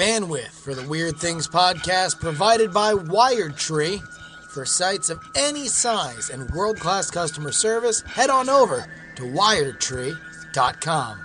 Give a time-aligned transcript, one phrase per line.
[0.00, 4.00] Bandwidth for the Weird Things podcast provided by Wired Tree.
[4.48, 11.18] For sites of any size and world class customer service, head on over to wiredtree.com.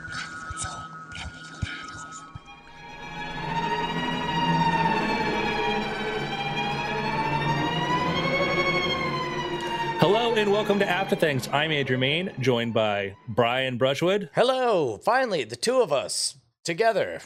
[10.01, 11.47] Hello and welcome to After Things.
[11.53, 14.29] I'm Andrew Mayne, joined by Brian Brushwood.
[14.35, 16.35] Hello, finally, the two of us
[16.65, 17.21] together.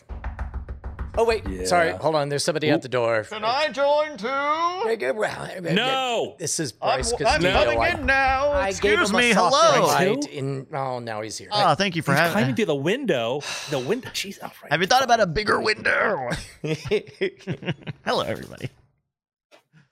[1.17, 1.65] Oh wait, Yeah.
[1.65, 2.29] sorry, hold on.
[2.29, 3.23] There's somebody at the door.
[3.23, 4.27] Can I join too?
[5.73, 6.35] No!
[6.39, 8.51] this is I'm, Bryce I'm coming I- in now.
[8.51, 9.33] I gave Excuse him a me.
[9.33, 9.87] soft Hello.
[9.87, 10.67] right in.
[10.71, 11.49] Oh, now he's here.
[11.51, 12.33] Ah, thank you for He's having.
[12.33, 13.41] climbing through the window.
[13.69, 14.09] The window.
[14.13, 14.71] She's all right.
[14.71, 16.29] Have you thought about a bigger window?
[18.05, 18.69] Hello, everybody.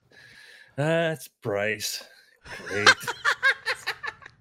[0.78, 2.04] That's Bryce.
[2.68, 2.88] Great.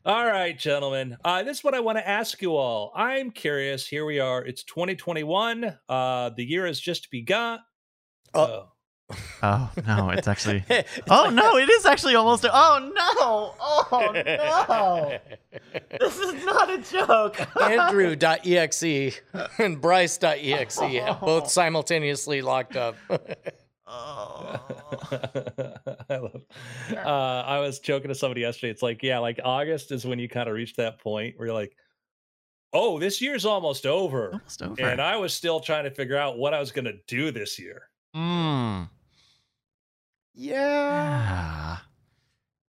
[0.07, 1.17] All right, gentlemen.
[1.25, 2.93] Uh, this is what I want to ask you all.
[2.95, 3.87] I'm curious.
[3.87, 4.45] Here we are.
[4.45, 5.77] It's 2021.
[5.89, 7.59] Uh, the year has just begun.
[8.33, 8.69] Oh.
[9.41, 10.65] Oh no, it's actually.
[10.71, 12.45] It's Oh like- no, it is actually almost.
[12.45, 13.55] Oh no!
[13.93, 15.19] Oh no!
[16.01, 17.39] This is not a joke.
[17.63, 19.21] Andrew.exe
[19.59, 20.79] and Bryce.exe
[21.21, 22.97] both simultaneously locked up.
[23.87, 24.61] Oh.
[26.11, 26.43] I love.
[26.93, 28.71] Uh, I was joking to somebody yesterday.
[28.71, 31.55] It's like, yeah, like August is when you kind of reach that point where you're
[31.55, 31.77] like,
[32.73, 34.33] oh, this year's almost over.
[34.33, 34.83] Almost over.
[34.83, 37.59] And I was still trying to figure out what I was going to do this
[37.59, 37.89] year.
[38.15, 38.89] Mm.
[40.35, 41.23] Yeah.
[41.25, 41.87] Ah.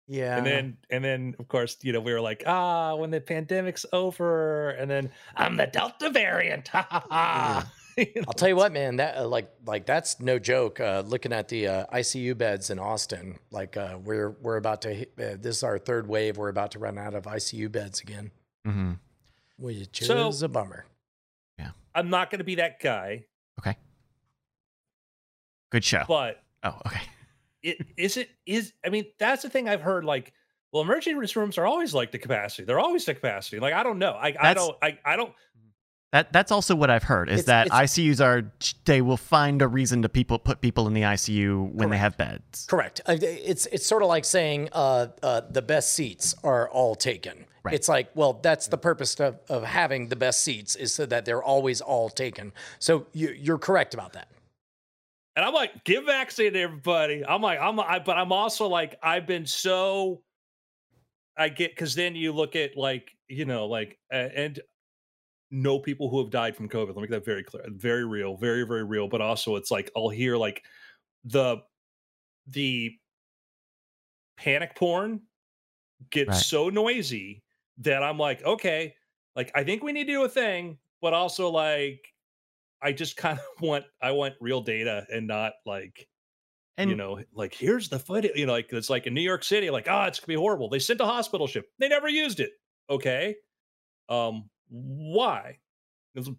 [0.08, 0.38] Yeah.
[0.38, 3.86] And then, and then, of course, you know, we were like, ah, when the pandemic's
[3.92, 6.68] over, and then I'm the Delta variant.
[6.68, 7.72] Ha ha ha.
[7.98, 8.98] You know, I'll tell you what, man.
[8.98, 10.80] That uh, like like that's no joke.
[10.82, 14.94] Uh, looking at the uh, ICU beds in Austin, like uh, we're we're about to.
[14.94, 16.38] hit- Uh, this is our third wave.
[16.38, 18.32] We're about to run out of ICU beds again,
[18.66, 18.94] hmm
[19.58, 20.86] which So- is a bummer.
[21.58, 23.26] Yeah, I'm not going to be that guy,
[23.60, 23.78] Okay.
[25.72, 26.04] Good show.
[26.08, 27.02] but oh, okay.
[27.64, 30.32] it is it is i mean that's the thing i've heard like
[30.72, 33.98] well emergency rooms are always like the capacity they're always the capacity like i don't
[33.98, 35.34] know i, I don't I, I don't
[36.16, 38.50] That that's also what I've heard is It's- that it's- ICUs are
[38.86, 42.16] they will find a reason to people put people in the ICU when they have
[42.16, 42.66] beds.
[42.68, 43.02] Correct.
[43.06, 47.46] Uh, It's it's sort of like saying uh, uh, the best seats are all taken.
[47.64, 47.74] Right.
[47.76, 51.26] It's like, well, that's the purpose of, of having the best seats is so that
[51.26, 52.54] they're always all taken.
[52.80, 54.28] So you, you're correct about that.
[55.36, 58.96] and i'm like give vaccine to everybody i'm like i'm I, but i'm also like
[59.04, 60.22] i've been so
[61.38, 64.60] i get because then you look at like you know like uh, and
[65.56, 66.90] know people who have died from covid.
[66.90, 69.92] Let me make that very clear very real very very real but also it's like
[69.96, 70.66] i'll hear like
[71.26, 71.60] the
[72.48, 72.98] the
[74.38, 75.22] panic porn
[76.12, 76.46] gets Right.
[76.46, 77.44] so noisy
[77.80, 78.96] that i'm like okay
[79.36, 82.14] like i think we need to do a thing but also like
[82.82, 86.10] i just kind of want i want real data and not like
[86.78, 89.44] And you know like here's the footage you know like it's like in new york
[89.44, 90.70] city like oh it's gonna be horrible.
[90.70, 91.68] They sent a hospital ship.
[91.80, 92.52] They never used it.
[92.90, 93.38] Okay?
[94.10, 95.58] Um why?
[96.14, 96.32] Because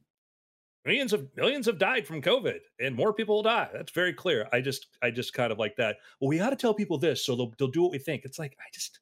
[0.85, 3.69] millions of millions have died from covid and more people will die.
[3.73, 4.49] That's very clear.
[4.53, 5.97] I just i just kind of like that.
[6.21, 8.25] Well we got to tell people this so they'll, they'll do what we think.
[8.25, 9.01] It's like i just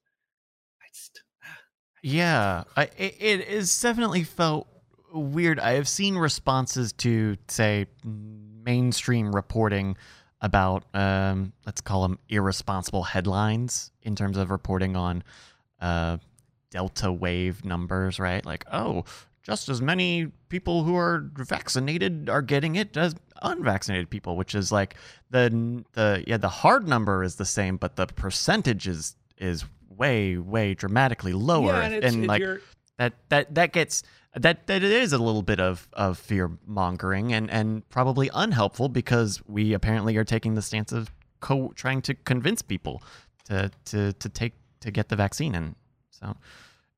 [0.83, 1.23] i just
[2.03, 4.69] Yeah, I, it, it is definitely felt
[5.15, 5.61] weird.
[5.61, 9.97] I have seen responses to, say, mainstream reporting
[10.41, 15.23] about, um, let's call them irresponsible headlines in terms of reporting on
[15.81, 16.19] uh,
[16.75, 18.45] Delta wave numbers, right?
[18.45, 19.05] Like, oh,
[19.45, 24.73] just as many people who are vaccinated are getting it as unvaccinated people, which is
[24.73, 24.97] like
[25.31, 30.37] the the yeah the hard number is the same, but the percentage is is way
[30.37, 32.41] way dramatically lower, yeah, and, it's, it- like
[32.99, 34.03] that that that gets
[34.35, 38.89] that that it is a little bit of of fear mongering and and probably unhelpful
[38.89, 43.01] because we apparently are taking the stance of co- trying to convince people
[43.45, 45.77] to to to take to get the vaccine and
[46.21, 46.37] so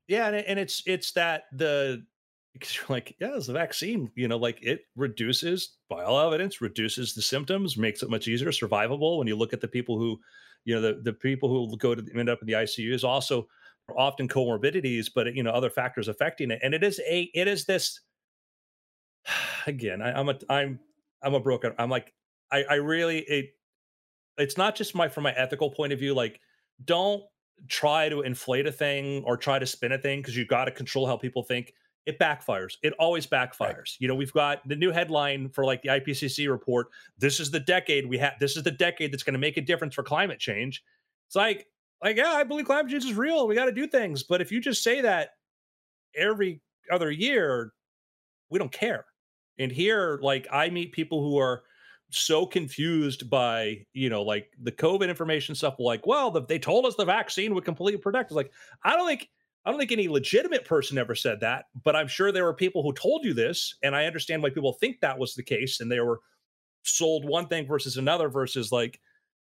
[0.09, 2.07] Yeah, and, it- and it's it's that the
[2.53, 6.61] because you're like, yeah, it's the vaccine, you know, like it reduces by all evidence,
[6.61, 9.19] reduces the symptoms, makes it much easier, survivable.
[9.19, 10.21] When you look at the people who,
[10.65, 13.49] you know, the, the people who go to end up in the ICU is also
[13.97, 16.61] often comorbidities, but you know, other factors affecting it.
[16.63, 18.01] And it is a it is this
[19.67, 20.81] again, I, I'm a I'm
[21.23, 22.15] I'm a broken, I'm like,
[22.51, 23.51] I, I really it
[24.39, 26.41] it's not just my from my ethical point of view, like
[26.85, 27.25] don't
[27.69, 30.71] try to inflate a thing or try to spin a thing because you've got to
[30.71, 31.73] control how people think
[32.07, 32.77] it backfires.
[32.83, 33.97] It always backfires.
[33.99, 36.89] You know we've got the new headline for like the ipcc report
[37.19, 39.61] this is the decade we have this is the decade that's going to make a
[39.61, 40.85] difference for climate change.
[41.27, 41.67] It's like
[42.03, 44.23] like yeah i believe climate change is real we got to do things.
[44.23, 45.31] But if you just say that
[46.15, 46.61] every
[46.91, 47.73] other year
[48.51, 49.05] we don't care.
[49.59, 51.65] And here like i meet people who are
[52.11, 55.77] so confused by you know like the COVID information stuff.
[55.79, 58.37] Like, well, the, they told us the vaccine would completely protect us.
[58.37, 58.53] Like,
[58.85, 59.29] I don't think
[59.65, 62.83] I don't think any legitimate person ever said that, but I'm sure there were people
[62.83, 65.91] who told you this, and I understand why people think that was the case, and
[65.91, 66.21] they were
[66.85, 69.01] sold one thing versus another versus like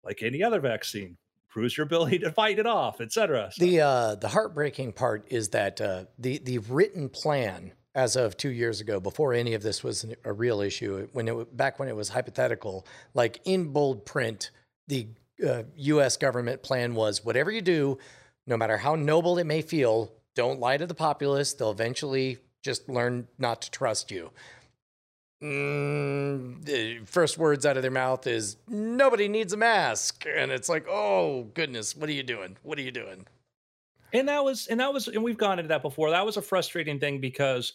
[0.02, 1.18] like any other vaccine
[1.48, 3.50] proves your ability to fight it off, etc.
[3.52, 3.64] So.
[3.64, 8.50] The uh, the heartbreaking part is that uh, the the written plan as of two
[8.50, 11.96] years ago, before any of this was a real issue, when it back when it
[11.96, 14.50] was hypothetical, like in bold print,
[14.86, 15.08] the
[15.44, 16.18] uh, U.S.
[16.18, 17.98] government plan was whatever you do,
[18.46, 21.54] no matter how noble it may feel, don't lie to the populace.
[21.54, 24.30] They'll eventually just learn not to trust you.
[25.42, 30.68] Mm, the first words out of their mouth is nobody needs a mask, and it's
[30.68, 32.58] like, oh goodness, what are you doing?
[32.62, 33.26] What are you doing?
[34.12, 36.10] And that was, and that was, and we've gone into that before.
[36.10, 37.72] That was a frustrating thing because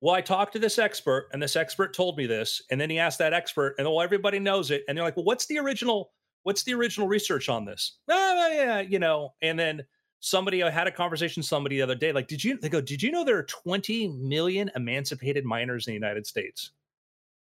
[0.00, 2.98] well, I talked to this expert, and this expert told me this, and then he
[2.98, 6.12] asked that expert, and well, everybody knows it, and they're like, well, what's the original?
[6.42, 7.98] What's the original research on this?
[8.10, 9.34] Ah, yeah, you know.
[9.42, 9.84] And then
[10.20, 12.56] somebody, I had a conversation with somebody the other day, like, did you?
[12.56, 16.72] They go, did you know there are 20 million emancipated minors in the United States?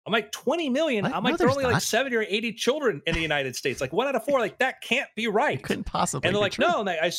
[0.05, 1.05] I'm like 20 million.
[1.05, 1.15] What?
[1.15, 1.73] I'm like, no, there are only not.
[1.73, 3.79] like 70 or 80 children in the United States.
[3.79, 4.39] Like one out of four.
[4.39, 5.59] Like that can't be right.
[5.59, 6.27] It couldn't possibly.
[6.27, 6.67] And they're like, true.
[6.67, 6.81] no.
[6.81, 7.11] And I,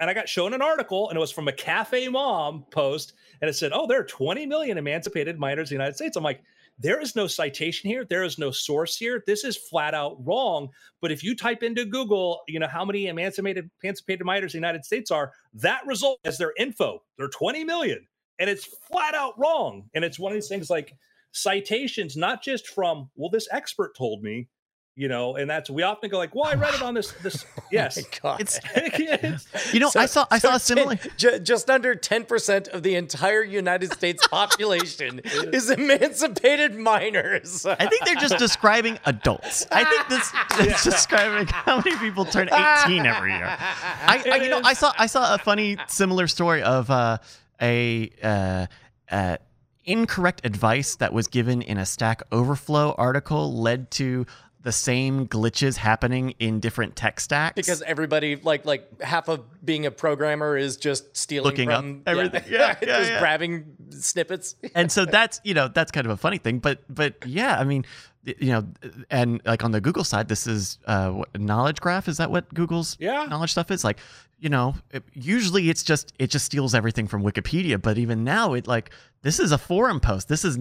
[0.00, 3.48] and I got shown an article, and it was from a Cafe Mom post, and
[3.48, 6.42] it said, "Oh, there are 20 million emancipated minors in the United States." I'm like,
[6.78, 9.22] there is no citation here, there is no source here.
[9.26, 10.68] This is flat out wrong.
[11.00, 14.66] But if you type into Google, you know how many emancipated emancipated minors in the
[14.66, 17.02] United States are, that result as their info.
[17.16, 18.06] They're 20 million,
[18.38, 19.88] and it's flat out wrong.
[19.94, 20.94] And it's one of these things like
[21.32, 24.48] citations, not just from well, this expert told me
[24.96, 27.44] you know and that's we often go like well i read it on this this
[27.72, 27.98] yes.
[28.22, 28.60] Oh it's,
[29.74, 32.82] you know so, i saw i so saw a similar 10, just under 10% of
[32.82, 35.70] the entire united states population is.
[35.74, 37.66] emancipated minors.
[37.66, 39.66] I think they're just describing adults.
[39.72, 40.90] I think this is yeah.
[40.92, 43.46] describing how many people turn 18 every year.
[43.46, 47.18] I, I, you know i saw i saw a funny similar story of uh,
[47.60, 48.66] a uh,
[49.10, 49.36] uh,
[49.84, 54.26] incorrect advice that was given in a Stack Overflow article led to
[54.64, 57.54] the same glitches happening in different tech stacks?
[57.54, 62.08] Because everybody like like half of being a programmer is just stealing looking from, up
[62.08, 62.42] everything.
[62.48, 63.18] Yeah, yeah, yeah just yeah.
[63.20, 64.56] grabbing snippets.
[64.74, 67.64] And so that's you know that's kind of a funny thing but but yeah i
[67.64, 67.84] mean
[68.24, 68.66] you know
[69.10, 72.08] and like on the google side this is uh what, knowledge graph?
[72.08, 73.26] Is that what google's yeah.
[73.26, 73.84] knowledge stuff is?
[73.84, 73.98] Like
[74.40, 78.54] you know it, usually it's just it just steals everything from wikipedia but even now
[78.54, 78.90] it like
[79.22, 80.28] this is a forum post.
[80.28, 80.56] This is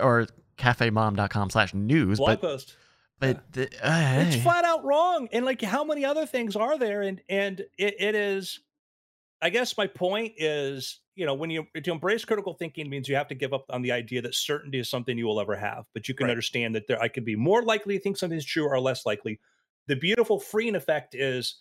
[0.00, 0.26] or
[0.58, 2.76] cafemom.com slash news blog but post
[3.22, 7.02] but the, uh, it's flat out wrong and like how many other things are there
[7.02, 8.60] and and it, it is
[9.40, 13.14] i guess my point is you know when you to embrace critical thinking means you
[13.14, 15.86] have to give up on the idea that certainty is something you will ever have
[15.94, 16.32] but you can right.
[16.32, 19.40] understand that there i could be more likely to think something's true or less likely.
[19.88, 21.56] The beautiful freeing effect is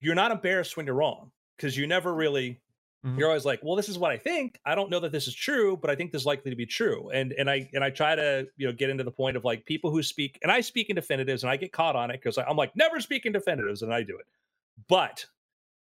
[0.00, 2.60] you're not embarrassed when you're wrong because you never really
[3.04, 3.18] Mm-hmm.
[3.18, 4.60] You're always like, well, this is what I think.
[4.66, 6.66] I don't know that this is true, but I think this is likely to be
[6.66, 7.08] true.
[7.10, 9.64] And and I and I try to you know get into the point of like
[9.64, 12.36] people who speak, and I speak in definitives, and I get caught on it because
[12.36, 14.26] I'm like never speak in definitives, and I do it.
[14.88, 15.24] But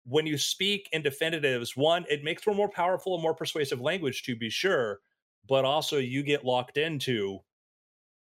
[0.06, 4.24] when you speak in definitives, one, it makes for more powerful and more persuasive language
[4.24, 5.00] to be sure,
[5.48, 7.40] but also you get locked into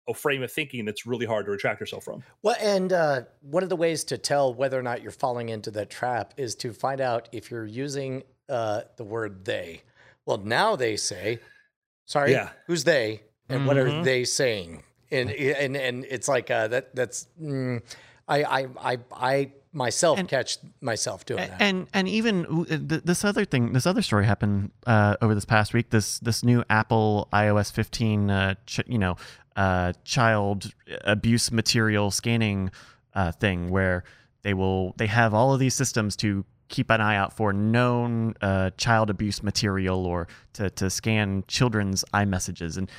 [0.07, 2.23] a frame of thinking that's really hard to retract yourself from.
[2.43, 5.71] Well, and uh, one of the ways to tell whether or not you're falling into
[5.71, 9.81] that trap is to find out if you're using uh, the word they.
[10.25, 11.39] Well, now they say,
[12.05, 12.49] sorry, yeah.
[12.67, 13.67] who's they and mm-hmm.
[13.67, 14.03] what are mm-hmm.
[14.03, 14.83] they saying?
[15.11, 16.95] And and and it's like uh, that.
[16.95, 17.81] That's mm,
[18.27, 21.61] I I I I myself and, catch myself doing that.
[21.61, 25.73] And and even uh, this other thing, this other story happened uh, over this past
[25.73, 25.91] week.
[25.91, 29.15] This this new Apple iOS 15, uh, ch- you know,
[29.55, 30.73] uh, child
[31.03, 32.71] abuse material scanning
[33.13, 34.03] uh, thing where
[34.41, 38.33] they will they have all of these systems to keep an eye out for known
[38.41, 42.77] uh, child abuse material or to, to scan children's iMessages.
[42.77, 42.89] And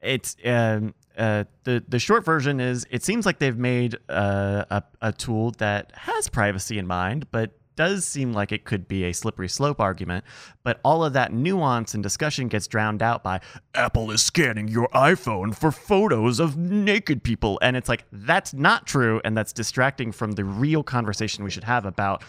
[0.00, 4.82] it's um, uh, the the short version is it seems like they've made uh, a,
[5.02, 9.12] a tool that has privacy in mind, but does seem like it could be a
[9.12, 10.24] slippery slope argument,
[10.64, 13.38] but all of that nuance and discussion gets drowned out by
[13.74, 17.58] Apple is scanning your iPhone for photos of naked people.
[17.62, 19.20] And it's like, that's not true.
[19.24, 22.24] And that's distracting from the real conversation we should have about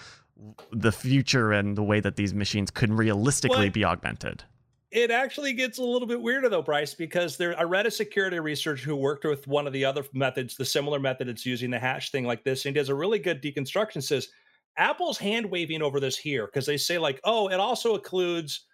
[0.72, 4.44] the future and the way that these machines could realistically well, be augmented.
[4.92, 8.40] It actually gets a little bit weirder though, Bryce, because there I read a security
[8.40, 11.80] researcher who worked with one of the other methods, the similar method it's using the
[11.80, 14.02] hash thing like this, and does a really good deconstruction.
[14.02, 14.30] Says
[14.78, 18.66] Apple's hand waving over this here because they say like, oh, it also includes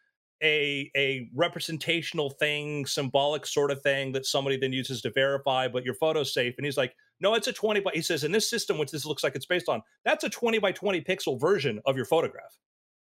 [0.44, 5.86] a a representational thing, symbolic sort of thing that somebody then uses to verify, but
[5.86, 6.56] your photo's safe.
[6.58, 9.06] And he's like, no, it's a 20 by he says in this system, which this
[9.06, 12.58] looks like it's based on, that's a 20 by 20 pixel version of your photograph.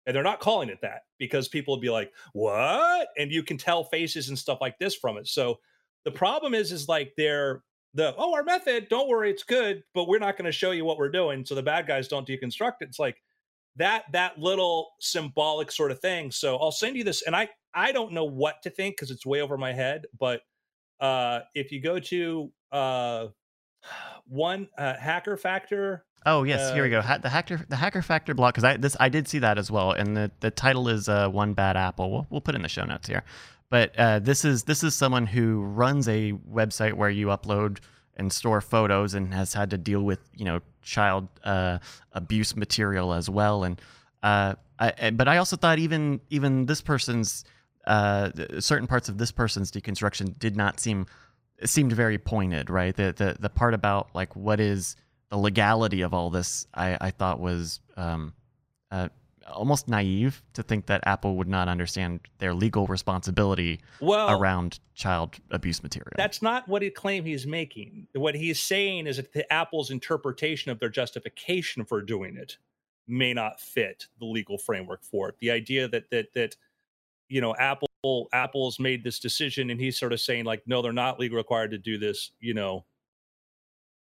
[0.07, 3.09] And they're not calling it that because people would be like, what?
[3.19, 5.29] And you can tell faces and stuff like this from it.
[5.29, 5.59] So
[6.05, 7.63] the problem is, is like they're
[7.95, 10.85] the oh, our method, don't worry, it's good, but we're not going to show you
[10.85, 11.45] what we're doing.
[11.45, 12.89] So the bad guys don't deconstruct it.
[12.89, 13.23] It's like
[13.77, 16.31] that that little symbolic sort of thing.
[16.31, 19.25] So I'll send you this, and I I don't know what to think because it's
[19.27, 20.07] way over my head.
[20.19, 20.41] But
[21.01, 23.27] uh, if you go to uh,
[24.27, 26.05] one uh, hacker factor.
[26.27, 27.07] Oh yes, here we Uh, go.
[27.07, 29.71] Ha- the hacker the hacker factor blog because I this I did see that as
[29.71, 32.11] well, and the the title is uh, one bad apple.
[32.11, 33.23] We'll we'll put in the show notes here.
[33.71, 37.79] But uh, this is this is someone who runs a website where you upload
[38.19, 41.79] and store photos and has had to deal with you know child uh,
[42.13, 43.65] abuse material as well.
[43.65, 43.81] And
[44.23, 47.45] uh, I, but I also thought even even this person's
[47.87, 51.07] uh, certain parts of this person's deconstruction did not seem
[51.65, 52.95] seemed very pointed, right?
[52.95, 54.97] The the the part about like what is
[55.31, 58.35] the legality of all this, I I thought was um,
[58.91, 59.09] uh,
[59.53, 65.37] almost naive to think that Apple would not understand their legal responsibility Well, around child
[65.51, 66.13] abuse material.
[66.17, 68.09] That's not what he claim he's making.
[68.15, 72.59] What he's saying is that the Apple's interpretation of their justification for doing it
[73.07, 75.37] may not fit the legal framework for it.
[75.41, 76.57] The idea that that that
[77.29, 77.89] you know Apple
[78.33, 81.71] Apple's made this decision and he's sort of saying like no they're not legally required
[81.73, 82.85] to do this, you know.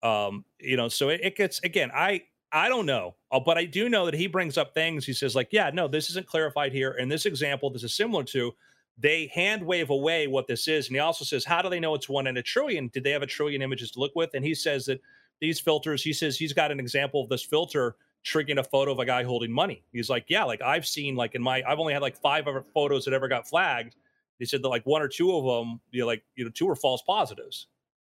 [0.02, 2.24] Um, you know, so it, it gets again, I
[2.54, 5.04] I don't know, uh, but I do know that he brings up things.
[5.04, 6.92] He says like, yeah, no, this isn't clarified here.
[6.92, 8.54] In this example, this is similar to
[8.96, 10.86] they hand wave away what this is.
[10.86, 12.88] And he also says, How do they know it's one in a trillion?
[12.88, 14.30] Did they have a trillion images to look with?
[14.34, 15.00] And he says that
[15.40, 19.00] these filters, he says he's got an example of this filter triggering a photo of
[19.00, 19.84] a guy holding money.
[19.92, 22.62] He's like, Yeah, like I've seen, like in my, I've only had like five other
[22.62, 23.96] photos that ever got flagged.
[24.38, 26.66] He said that like one or two of them, you know, like, you know, two
[26.66, 27.66] were false positives.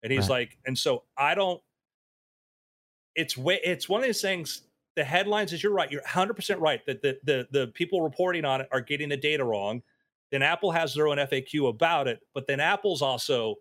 [0.03, 0.31] And he's Right.
[0.31, 1.63] like, and so I don't,
[3.15, 4.63] it's way, it's one of these things.
[4.97, 5.91] The headlines is you're right.
[5.91, 9.45] You're 100% right that the, the, the people reporting on it are getting the data
[9.45, 9.83] wrong
[10.35, 13.55] then Apple has their own FAQ about it, but then Apple's also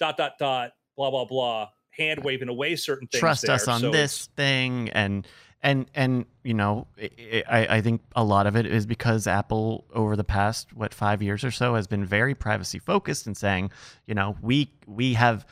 [0.00, 3.20] dot dot dot blah blah blah hand waving away certain things.
[3.20, 3.54] Trust there.
[3.54, 5.24] us on So this thing, and
[5.62, 9.84] and and you know, I, I I think a lot of it is because Apple
[9.94, 13.70] over the past what five years or so has been very privacy focused and saying,
[14.08, 15.46] you know, we we have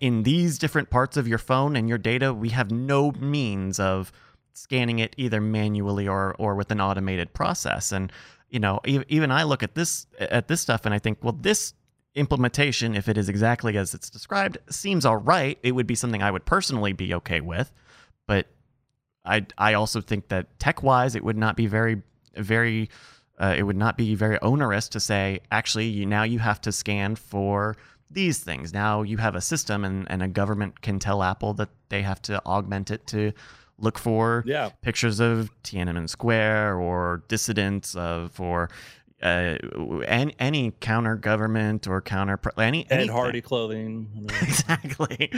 [0.00, 4.12] in these different parts of your phone and your data, we have no means of
[4.54, 7.92] scanning it either manually or or with an automated process.
[7.92, 8.12] And
[8.48, 11.74] you know, even I look at this at this stuff and I think, well, this
[12.14, 15.58] implementation, if it is exactly as it's described, seems all right.
[15.62, 17.72] It would be something I would personally be okay with,
[18.26, 18.46] but
[19.24, 22.02] I I also think that tech wise, it would not be very
[22.36, 22.88] very
[23.38, 26.72] uh, it would not be very onerous to say actually you now you have to
[26.72, 27.76] scan for
[28.14, 28.72] these things.
[28.72, 32.22] Now you have a system and, and a government can tell Apple that they have
[32.22, 33.32] to augment it to
[33.78, 38.70] look for yeah, pictures of Tiananmen Square or dissidents of or
[39.22, 39.56] uh,
[40.06, 43.08] any, any counter government or counter any Ed.
[43.08, 44.28] Hardy clothing.
[44.42, 45.32] exactly.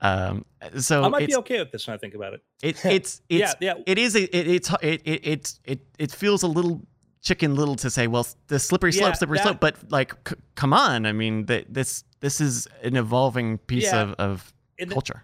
[0.00, 0.44] Um,
[0.78, 2.42] so I might be okay with this when I think about it.
[2.62, 3.74] it, it's Yeah, it's yeah.
[3.86, 6.82] it is a, it, it's it, it it it feels a little
[7.26, 10.36] chicken little to say well the slippery slope Yeah, slippery that- slope but like c-
[10.54, 14.02] come on I mean that this this is an evolving piece Yeah.
[14.02, 15.22] of, of In the, culture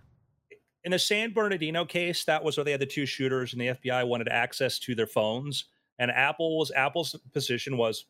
[0.84, 3.68] in the San Bernardino case, that was where they had the two shooters, and the
[3.68, 5.66] FBI wanted access to their phones.
[6.00, 8.06] And Apple was Apple's position was,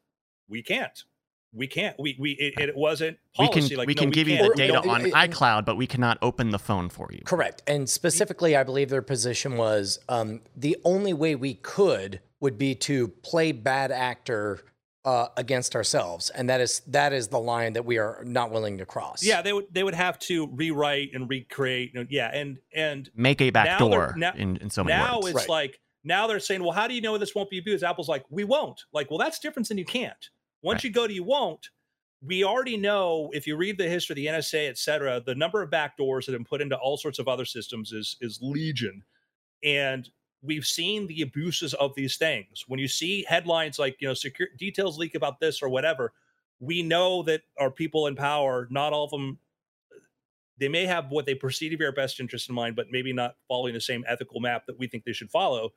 [0.49, 1.05] we can't,
[1.53, 3.43] we can't, we we it, it wasn't policy.
[3.45, 3.69] we policy.
[3.69, 4.53] can like we no, can give you can't.
[4.53, 7.21] the data no, on it- it- iCloud but we cannot open the phone for you
[7.27, 7.63] Correct.
[7.67, 12.75] And specifically, I believe their position was um, the only way we could would be
[12.75, 14.61] to play bad actor
[15.05, 18.79] uh, against ourselves, and that is that is the line that we are not willing
[18.79, 19.23] to cross.
[19.25, 21.93] Yeah, they would they would have to rewrite and recreate.
[21.95, 25.17] and- Yeah, and and make a back Now door now- in, in so many now
[25.17, 25.49] words it's Right.
[25.49, 27.83] like now they're saying, well, how do you know this won't be abused?
[27.85, 28.81] Apple's like, we won't.
[28.93, 30.29] Like, well, that's different than you can't.
[30.63, 30.85] Once Right.
[30.85, 31.69] you go to you won't.
[32.25, 35.63] We already know if you read the history of the NSA, et cetera, the number
[35.63, 39.03] of backdoors that have been put into all sorts of other systems is is legion,
[39.65, 40.09] and
[40.43, 42.65] we've seen the abuses of these things.
[42.67, 46.13] When you see headlines like you know secure details leak about this or whatever,
[46.61, 49.39] we know that our people in power, not all of them
[50.59, 53.13] they may have what they perceive to be our best interest in mind, but maybe
[53.13, 55.73] not following the same ethical map that we think they should follow.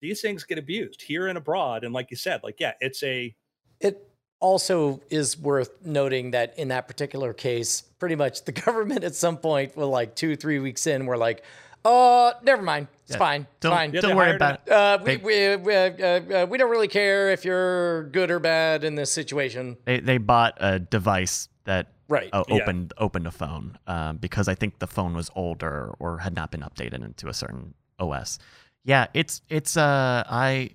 [0.00, 1.84] These things get abused here and abroad.
[1.84, 3.34] And like you said, like, yeah, it's a
[3.80, 4.08] It
[4.40, 9.36] also is worth noting that in that particular case, pretty much the government at some
[9.36, 11.42] point, well, like two, three weeks in, were like,
[11.84, 12.88] Uh, never mind.
[13.10, 13.18] It's Yeah.
[13.18, 13.46] fine.
[13.58, 13.90] Don't, fine.
[13.90, 14.70] Don't worry about it.
[14.72, 18.38] Uh, we, They- we, we, uh, uh, we don't really care if you're good or
[18.38, 19.76] bad in this situation.
[19.84, 22.28] They, they bought a device that Right.
[22.32, 22.54] uh, Yeah.
[22.62, 26.52] opened opened a phone um, because I think the phone was older or had not
[26.52, 28.38] been updated into a certain OS.
[28.84, 30.70] Yeah, it's it's uh I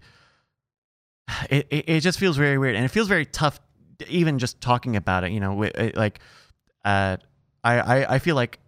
[1.50, 3.60] it it it just feels very weird and it feels very tough
[4.10, 5.32] even just talking about it.
[5.32, 6.20] You know, it- like
[6.84, 7.16] uh
[7.64, 8.60] I I, I feel like.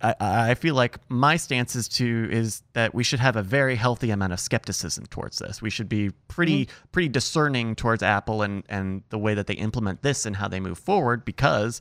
[0.00, 3.76] I, I feel like my stance is to is that we should have a very
[3.76, 5.60] healthy amount of skepticism towards this.
[5.60, 6.86] We should be pretty mm-hmm.
[6.92, 10.60] pretty discerning towards Apple and and the way that they implement this and how they
[10.60, 11.80] move forward because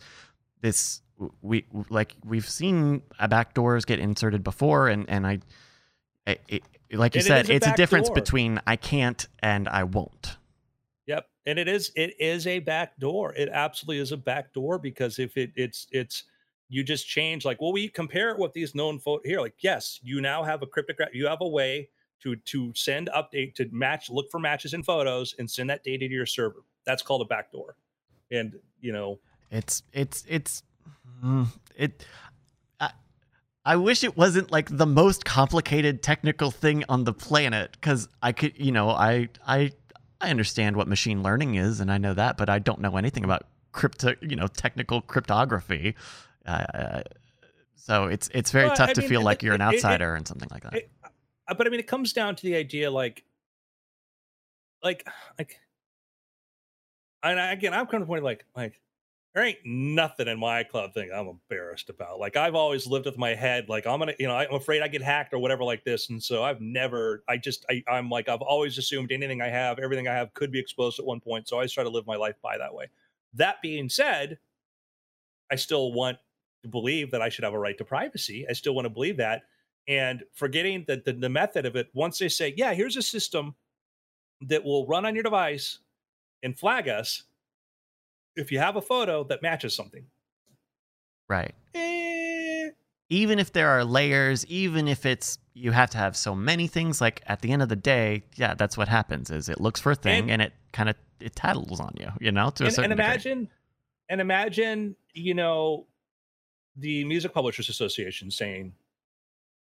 [0.61, 1.01] this
[1.41, 5.39] we like we've seen backdoors get inserted before and and I,
[6.27, 8.23] I it, like you And said a it's a difference backdoor.
[8.23, 10.37] between I can't and I won't.
[11.07, 13.33] Yep, and it is it is a back door.
[13.33, 16.23] It absolutely is a back door because if it it's it's
[16.69, 19.99] you just change like well we compare it with these known photo here like yes
[20.03, 21.87] you now have a cryptograph you have a way
[22.21, 26.07] to to send update to match look for matches in photos and send that data
[26.07, 26.63] to your server.
[26.85, 27.75] That's called a backdoor
[28.31, 29.19] and you know
[29.51, 30.63] It's it's it's
[31.23, 32.05] mm, it.
[32.79, 32.91] I,
[33.63, 38.31] I wish it wasn't like the most complicated technical thing on the planet because I
[38.31, 39.71] could, you know, I I
[40.19, 43.23] I understand what machine learning is and I know that, but I don't know anything
[43.23, 45.95] about crypto, you know, technical cryptography.
[46.45, 47.01] Uh,
[47.75, 49.65] so it's it's very Well, tough I to mean, feel it- like you're an it-
[49.65, 50.73] it- outsider and something like that.
[50.75, 50.91] it-
[51.47, 53.23] Uh, but I mean, it comes down to the idea, like,
[54.83, 55.59] like, like,
[57.23, 58.81] and again, I'm kind of point like, like,
[59.33, 62.19] there ain't nothing in my club thing I'm embarrassed about.
[62.19, 64.87] Like, I've always lived with my head, like, I'm gonna, you know, I'm afraid I
[64.87, 68.29] get hacked or whatever like this, and so I've never, I just, I, I'm like,
[68.29, 71.47] I've always assumed anything I have, everything I have, could be exposed at one point,
[71.47, 72.87] so I always try to live my life by that way.
[73.33, 74.39] That being said,
[75.51, 76.21] I still want to
[76.71, 78.45] believe that I should have a right to privacy.
[78.49, 79.43] I still want to believe that
[79.87, 83.53] and forgetting that the, the method of it once they say yeah here's a system
[84.41, 85.77] that will run on your device
[86.41, 87.23] and flag us
[88.35, 90.05] if you have a photo that matches something
[91.29, 91.53] right.
[91.75, 92.69] Eh,
[93.09, 96.99] even if there are layers, even if it's you have to have so many things,
[96.99, 99.91] like at the end of the day, yeah, that's what happens is it looks for
[99.91, 102.65] a thing And- and, it kind of it tattles on you, you know, to a
[102.67, 103.05] and, certain and degree.
[103.13, 103.49] imagine
[104.09, 105.87] and imagine you know
[106.77, 108.73] the music publishers association saying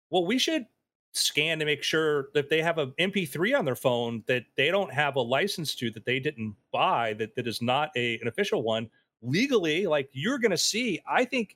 [0.09, 0.65] well we should
[1.13, 4.91] scan to make sure that they have a mp3 on their phone that they don't
[4.93, 8.63] have a license to that they didn't buy that that is not a an official
[8.63, 8.89] one
[9.21, 11.55] legally like you're going to see i think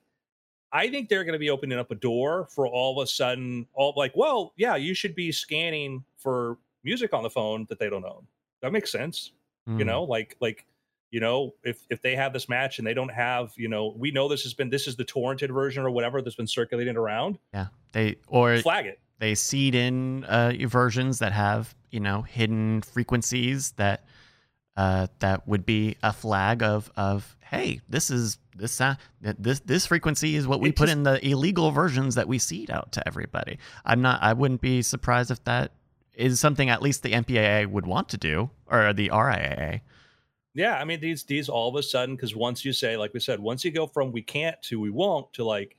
[0.72, 3.66] i think they're going to be opening up a door for all of a sudden
[3.74, 7.90] all like well yeah you should be scanning for music on the phone that they
[7.90, 8.26] don't own
[8.62, 9.32] that makes sense
[9.66, 9.86] you Mm.
[9.86, 10.64] know like like
[11.10, 14.10] you know if if they have this match and they don't have you know we
[14.10, 17.38] know this has been this is the torrented version or whatever that's been circulating around
[17.52, 22.82] yeah, they or flag it they seed in uh, versions that have you know hidden
[22.82, 24.04] frequencies that
[24.76, 29.84] uh, that would be a flag of of hey, this is this sound this this
[29.86, 32.92] frequency is what we It put just- in the illegal versions that we seed out
[32.92, 33.58] to everybody.
[33.84, 34.22] I'm not.
[34.22, 35.72] I wouldn't be surprised if that
[36.14, 39.80] is something at least the MPAA would want to do or the RIAA.
[40.54, 43.20] Yeah i mean these these all of a sudden because once you say like we
[43.20, 45.76] said once you go from we can't to we won't to like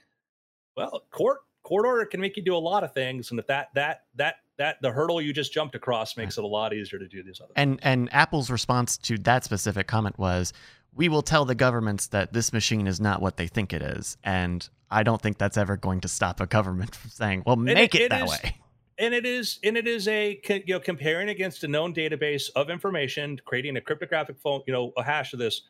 [0.75, 3.69] well court court order can make you do a lot of things and if that
[3.75, 7.07] that that that the hurdle you just jumped across makes it a lot easier to
[7.07, 10.53] do these other And and Apple's response to that specific comment was,
[10.93, 14.17] "We will tell the governments that this machine is not what they think it is."
[14.23, 17.95] And I don't think that's ever going to stop a government from saying, "Well, make
[17.95, 18.57] it, it that is- way."
[18.97, 22.69] And it is and it is a you know comparing against a known database of
[22.69, 25.61] information creating a cryptographic phone you know a hash of this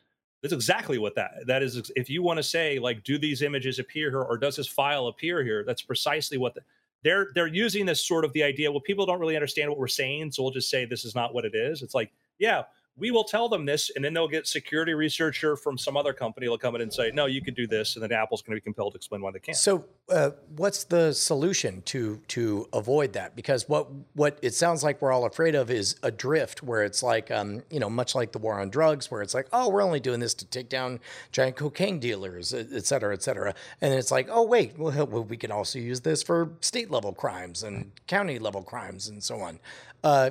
[0.42, 3.78] that's exactly what that that is if you want to say like do these images
[3.78, 6.60] appear here or does this file appear here that's precisely what the,
[7.04, 9.88] they're they're using this sort of the idea well people don't really understand what we're
[9.88, 11.82] saying so we'll just say this is not what it is.
[11.82, 12.62] It's like yeah
[12.96, 16.48] we will tell them this and then they'll get security researcher from some other company
[16.48, 18.60] will come in and say no you could do this and then apple's going to
[18.60, 23.12] be compelled to explain why they can't So, uh, what's the solution to to avoid
[23.14, 23.34] that?
[23.36, 27.02] Because what what it sounds like we're all afraid of is a drift, where it's
[27.02, 29.82] like, um, you know, much like the war on drugs, where it's like, oh, we're
[29.82, 31.00] only doing this to take down
[31.30, 35.36] giant cocaine dealers, et et cetera, et cetera, and it's like, oh, wait, well, we
[35.36, 39.58] can also use this for state level crimes and county level crimes and so on.
[40.04, 40.30] Uh,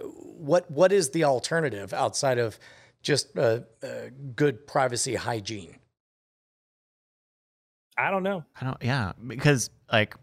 [0.00, 2.58] what what is the alternative outside of
[3.02, 3.88] just uh, uh,
[4.36, 5.76] good privacy hygiene?
[7.98, 8.76] i don't know I don't.
[8.82, 10.14] Yeah, because like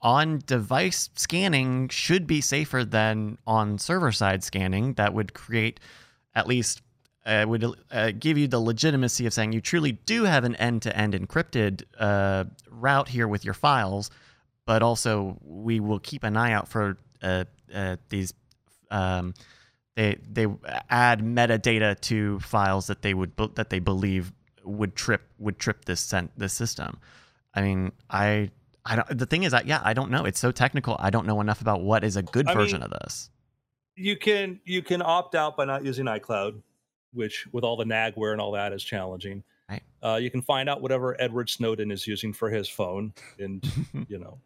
[0.00, 4.94] on device scanning should be safer than on server side scanning.
[4.94, 5.78] That would create
[6.34, 6.82] at least
[7.24, 10.82] uh, would uh, give you the legitimacy of saying you truly do have an end
[10.82, 14.10] to end encrypted uh, route here with your files.
[14.66, 17.44] but also we will keep an eye out for uh,
[17.74, 18.34] uh, these.
[18.92, 19.34] Um,
[19.96, 20.46] they they
[20.88, 24.32] add metadata to files that they would that they believe
[24.64, 26.98] would trip would trip this sent this system.
[27.54, 28.50] I mean, I
[28.84, 29.18] I don't.
[29.18, 30.24] The thing is, that yeah, I don't know.
[30.24, 30.96] It's so technical.
[30.98, 33.30] I don't know enough about what is a good I version mean- of this.
[33.94, 36.62] You can you can opt out by not using iCloud,
[37.12, 39.44] which with all the nagware and all that is challenging.
[39.68, 39.82] Right.
[40.02, 43.62] Uh, you can find out whatever Edward Snowden is using for his phone, and
[44.08, 44.38] you know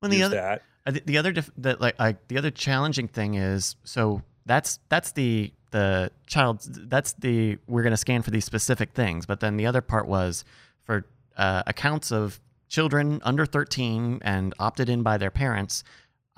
[0.00, 0.62] When the other that.
[0.86, 5.12] The, the other dif- the, like I, the other challenging thing is so that's that's
[5.12, 9.56] the the child that's the we're going to scan for these specific things but then
[9.56, 10.44] the other part was
[10.84, 11.04] for
[11.36, 15.82] uh, accounts of children under 13 and opted in by their parents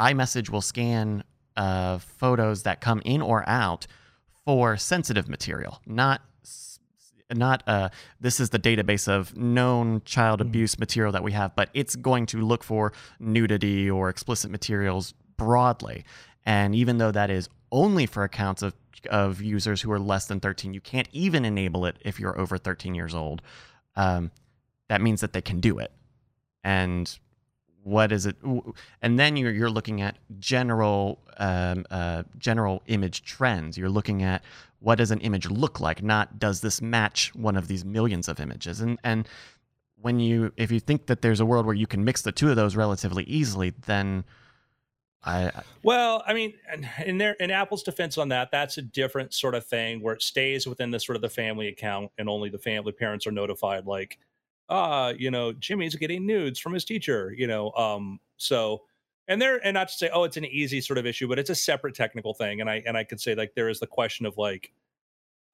[0.00, 1.22] iMessage will scan
[1.56, 3.86] uh, photos that come in or out
[4.46, 6.22] for sensitive material not
[7.30, 11.68] not uh, this is the database of known child abuse material that we have, but
[11.74, 16.04] it's going to look for nudity or explicit materials broadly.
[16.46, 18.74] And even though that is only for accounts of
[19.10, 22.58] of users who are less than 13, you can't even enable it if you're over
[22.58, 23.42] 13 years old.
[23.94, 24.32] Um,
[24.88, 25.92] that means that they can do it.
[26.64, 27.18] And
[27.88, 28.36] what is it?
[29.02, 33.78] And then you're you're looking at general um, uh, general image trends.
[33.78, 34.42] You're looking at
[34.80, 38.40] what does an image look like, not does this match one of these millions of
[38.40, 38.80] images.
[38.80, 39.28] And and
[40.00, 42.50] when you if you think that there's a world where you can mix the two
[42.50, 44.24] of those relatively easily, then
[45.24, 46.54] I I- Well, I mean,
[47.04, 50.66] in in Apple's defense on that, that's a different sort of thing where it stays
[50.66, 53.86] within the sort of the family account, and only the family parents are notified.
[53.86, 54.18] Like,
[54.68, 57.34] ah, you know, Jimmy's getting nudes from his teacher.
[57.36, 58.82] You know, um, so
[59.28, 61.50] and there and not to say, oh, it's an easy sort of issue, but it's
[61.50, 62.60] a separate technical thing.
[62.60, 64.72] And I and I could say like there is the question of like,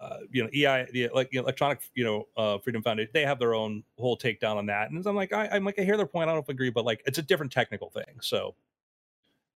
[0.00, 3.24] uh, you know, EI, the like you know, electronic, you know, uh, Freedom Foundation, they
[3.24, 4.90] have their own whole takedown on that.
[4.90, 6.30] And I'm like, I, I'm like, I hear their point.
[6.30, 8.20] I don't agree, but like, it's a different technical thing.
[8.20, 8.54] So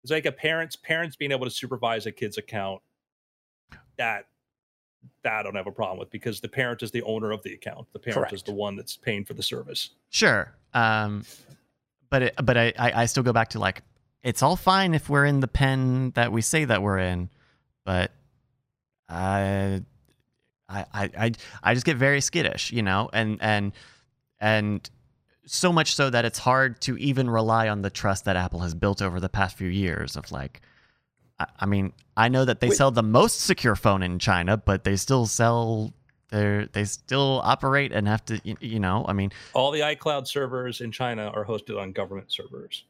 [0.01, 2.81] it's like a parents parents being able to supervise a kid's account.
[3.97, 4.27] That
[5.23, 7.53] that I don't have a problem with because the parent is the owner of the
[7.53, 7.87] account.
[7.93, 9.91] The parent is the one that's paying for the service.
[10.09, 10.53] sure.
[10.73, 11.23] Um,
[12.09, 13.81] but it, but I, I I still go back to like
[14.23, 17.29] it's all fine if we're in the pen that we say that we're in,
[17.85, 18.11] but
[19.07, 19.83] I
[20.67, 21.31] I I,
[21.63, 23.71] I just get very skittish, you know, and and
[24.39, 24.89] and
[25.45, 28.73] so much so that it's hard to even rely on the trust that Apple has
[28.73, 30.61] built over the past few years of like
[31.39, 32.77] I, mean, I know that they Wait.
[32.77, 35.93] sell the most secure phone in China, but they still sell
[36.29, 40.27] they they still operate and have to you, you know, I mean, All the iCloud
[40.27, 42.85] servers in China are hosted on government servers.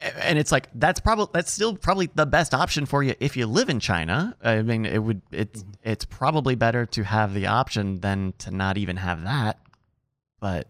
[0.00, 3.46] and it's like that's probably that's still probably the best option for you if you
[3.46, 4.36] live in China.
[4.42, 5.90] I mean, it would it's mm-hmm.
[5.90, 9.58] it's probably better to have the option than to not even have that.
[10.40, 10.68] But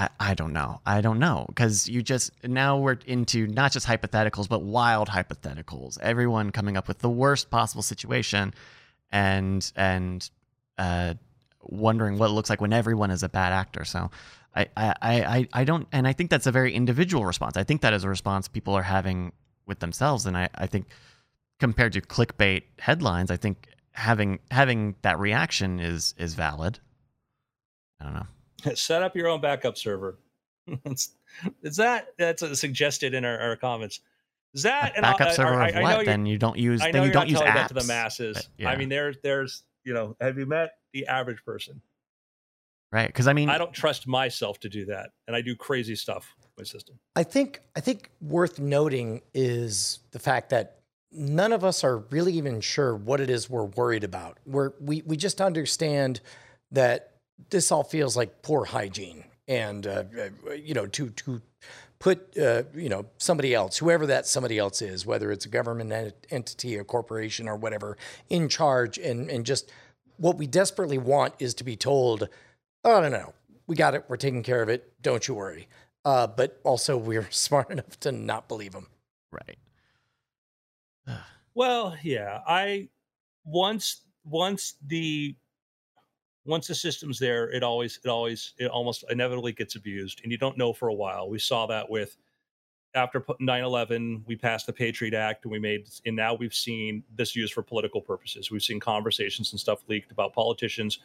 [0.00, 0.80] I I don't know.
[0.86, 6.00] I don't know because you just now we're into not just hypotheticals but wild hypotheticals.
[6.00, 8.54] Everyone coming up with the worst possible situation,
[9.12, 10.28] and and
[10.78, 11.14] uh,
[11.62, 13.84] wondering what it looks like when everyone is a bad actor.
[13.84, 14.10] So.
[14.52, 17.56] I, I, I, I don't and I think that's a very individual response.
[17.56, 19.30] I think that is a response people are having
[19.64, 20.26] with themselves.
[20.26, 20.88] And I, I think
[21.60, 26.80] compared to clickbait headlines, I think having having that reaction is is valid.
[28.00, 28.26] I don't know.
[28.74, 30.18] Set up your own backup server.
[30.84, 31.10] It's-
[31.62, 34.00] is that that's suggested in our, our comments?
[34.52, 35.92] Is that A and I- backup I- server I- of I know what?
[35.96, 37.54] you're- Then you don't use I know then you you're don't not use apps.
[37.54, 38.36] that to the masses.
[38.36, 38.70] but yeah.
[38.70, 41.80] I mean, there's there's you know, have you met the average person?
[42.92, 43.06] right?
[43.06, 46.34] Because I mean, I don't trust myself to do that, and I do crazy stuff
[46.42, 46.98] with my system.
[47.16, 50.80] I think I think worth noting is the fact that
[51.12, 54.38] none of us are really even sure what it is we're worried about.
[54.44, 56.20] We're we we just understand
[56.72, 57.09] that
[57.48, 60.04] this all feels like poor hygiene, and uh,
[60.46, 61.40] uh, you know to to
[61.98, 65.92] put uh, you know somebody else, whoever that somebody else is, whether it's a government
[65.92, 67.96] ent- entity, a corporation, or whatever,
[68.28, 69.70] in charge, and and just
[70.16, 72.28] what we desperately want is to be told,
[72.84, 73.32] oh no no,
[73.66, 75.68] we got it, we're taking care of it, don't you worry.
[76.04, 78.88] Uh, but also we're smart enough to not believe them.
[79.30, 79.58] right.
[81.54, 82.88] Well, yeah, I
[83.44, 85.34] once once the
[86.50, 90.38] once the system's there, it always it always it almost inevitably gets abused, and you
[90.38, 91.30] don't know for a while.
[91.30, 92.16] We saw that with
[92.94, 97.36] after 9-11 we passed the patriot act and we made and now we've seen this
[97.36, 100.98] used for political purposes we've seen conversations and stuff leaked about politicians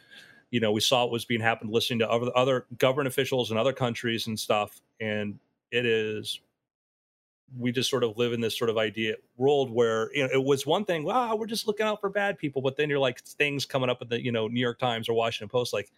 [0.50, 3.56] you know we saw what was being happened listening to other, other government officials in
[3.56, 5.38] other countries and stuff and
[5.70, 6.40] it is
[7.56, 10.42] we just sort of live in this sort of idea world where you know it
[10.42, 13.20] was one thing wow we're just looking out for bad people but then you're like
[13.20, 15.92] things coming up in the you know new york times or washington post like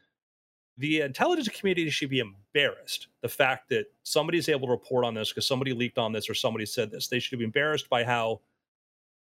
[0.78, 3.08] the intelligence community should be embarrassed.
[3.20, 6.34] The fact that somebody's able to report on this because somebody leaked on this or
[6.34, 8.40] somebody said this they should be embarrassed by how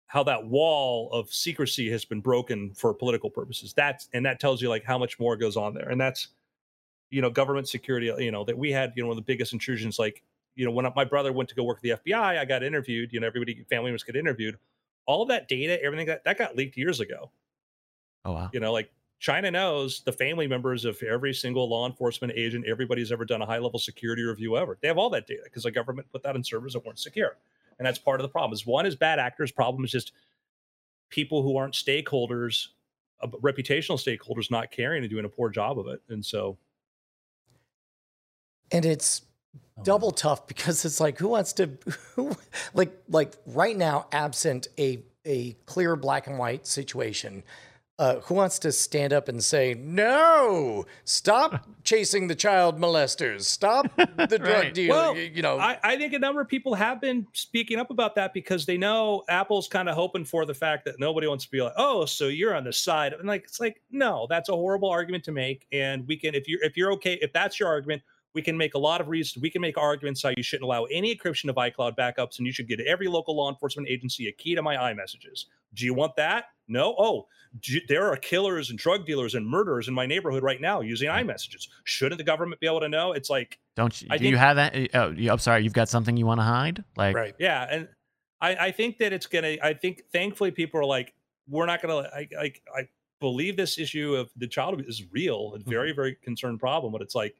[0.06, 3.72] how that wall of secrecy has been broken for political purposes.
[3.72, 5.88] That's and that tells you like how much more goes on there.
[5.88, 6.28] And that's
[7.08, 9.52] you know government security you know that we had you know one of the biggest
[9.52, 10.22] intrusions like
[10.54, 13.12] you know when my brother went to go work at the fbi i got interviewed
[13.12, 14.58] you know everybody family members get interviewed.
[15.06, 17.30] All that data everything that that got leaked years ago.
[18.24, 18.50] Oh wow.
[18.52, 23.10] you know like china knows the family members of every single law enforcement agent everybody's
[23.10, 25.70] ever done a high level security review ever they have all that data because the
[25.70, 27.36] government put that in servers that weren't secure
[27.78, 30.12] and that's part of the problem is one is bad actors problem is just
[31.08, 32.68] people who aren't stakeholders
[33.22, 36.56] uh, reputational stakeholders not caring and doing a poor job of it and so
[38.72, 39.22] And it's
[39.78, 41.70] Oh, double tough because it's like who wants to
[42.16, 42.36] who
[42.74, 47.42] like like right now absent a a clear black and white situation
[47.98, 53.84] uh, who wants to stand up and say no stop chasing the child molesters stop
[53.96, 54.74] the drug Right.
[54.74, 57.78] deal Well, you, you know I, I think a number of people have been speaking
[57.78, 61.26] up about that because they know Apple's kind of hoping for the fact that nobody
[61.26, 63.12] wants to be like, oh, so you're on the side.
[63.12, 65.66] And like, it's like, no, that's a horrible argument to make.
[65.70, 68.00] And we can, if you're if you're okay, if that's your argument,
[68.34, 69.42] we can make a lot of reasons.
[69.42, 72.52] We can make arguments how you shouldn't allow any encryption of iCloud backups, and you
[72.52, 75.46] should get every local law enforcement agency a key to my iMessages.
[75.74, 76.46] Do you want that?
[76.68, 76.94] No.
[76.98, 77.26] Oh,
[77.64, 81.08] you- there are killers and drug dealers and murderers in my neighborhood right now using
[81.08, 81.68] iMessages.
[81.84, 83.12] Shouldn't the government be able to know?
[83.12, 84.08] It's like Don't you?
[84.10, 84.74] I do you have that?
[84.74, 85.64] Eh, oh, you, I'm sorry.
[85.64, 86.84] You've got something you want to hide?
[86.96, 87.88] Like, right Yeah, and
[88.40, 89.56] I, I think that it's gonna.
[89.62, 91.12] I think thankfully people are like,
[91.48, 92.08] we're not gonna.
[92.14, 92.88] I, I, I
[93.20, 95.70] believe this issue of the child abuse is real, a mm-hmm.
[95.70, 96.92] very, very concerned problem.
[96.92, 97.34] But it's like,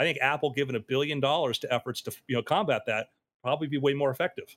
[0.00, 3.10] I think Apple giving a billion dollars to efforts to you know combat that
[3.42, 4.56] probably be way more effective.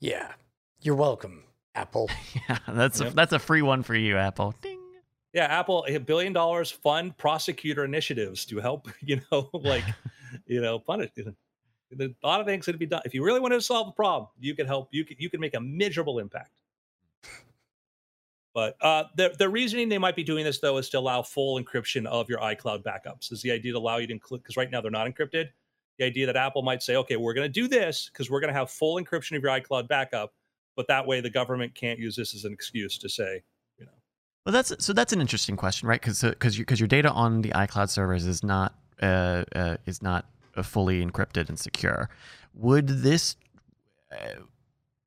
[0.00, 0.32] yeah
[0.80, 1.44] you're welcome
[1.76, 2.10] apple
[2.48, 4.54] yeah, that's a, that's a free one for you, Apple.
[4.60, 4.80] Ding.
[5.32, 9.84] Yeah, Apple a billion dollars fund prosecutor initiatives to help you know like
[10.46, 11.10] you know punish.
[11.16, 13.02] A lot of things that would be done.
[13.04, 14.88] If you really want to solve a problem, you can help.
[14.90, 16.50] You can you can make a measurable impact.
[18.54, 21.60] But uh, the the reasoning they might be doing this though is to allow full
[21.60, 23.32] encryption of your iCloud backups.
[23.32, 25.48] Is the idea to allow you to include because right now they're not encrypted.
[25.98, 28.52] The idea that Apple might say, okay, we're going to do this because we're going
[28.52, 30.32] to have full encryption of your iCloud backup,
[30.76, 33.42] but that way the government can't use this as an excuse to say,
[33.78, 33.92] you know,
[34.46, 36.00] Well, that's so that's an interesting question, right?
[36.00, 40.26] Because because because your data on the iCloud servers is not uh, uh, is not
[40.56, 42.08] uh, fully encrypted and secure.
[42.54, 43.34] Would this,
[44.12, 44.42] uh,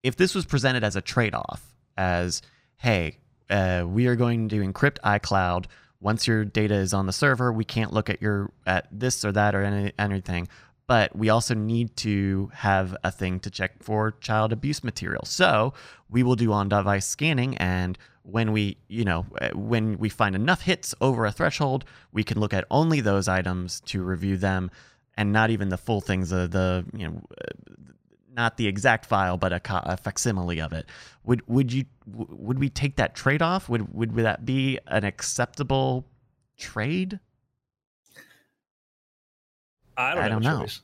[0.04, 2.42] if this was presented as a trade off, as
[2.78, 5.66] hey, uh, we are going to encrypt iCloud.
[6.00, 9.32] Once your data is on the server, we can't look at your at this or
[9.32, 10.48] that or any, anything.
[10.88, 15.26] But we also need to have a thing to check for child abuse material.
[15.26, 15.74] So
[16.10, 20.62] we will do on-device scanning, and when we, you know, uh, when we find enough
[20.62, 21.84] hits over a threshold,
[22.14, 24.72] we can look at only those items to review them,
[25.18, 26.30] and not even the full things.
[26.30, 27.22] The the you know,
[28.38, 30.86] not the exact file, but a, a facsimile of it.
[31.26, 33.68] Would would you would we take that trade off?
[33.68, 36.06] Would would that be an acceptable
[36.58, 37.20] trade?
[39.98, 40.62] I don't, I don't know.
[40.62, 40.82] choice.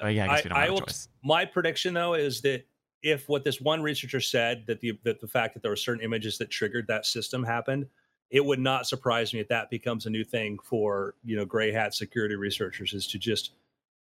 [0.00, 0.86] Oh yeah, I we don't a will.
[1.22, 2.64] My prediction though is that
[3.02, 6.02] if what this one researcher said that the that the fact that there were certain
[6.02, 7.86] images that triggered that system happened,
[8.30, 11.70] it would not surprise me if that becomes a new thing for you know gray
[11.70, 13.52] hat security researchers is to just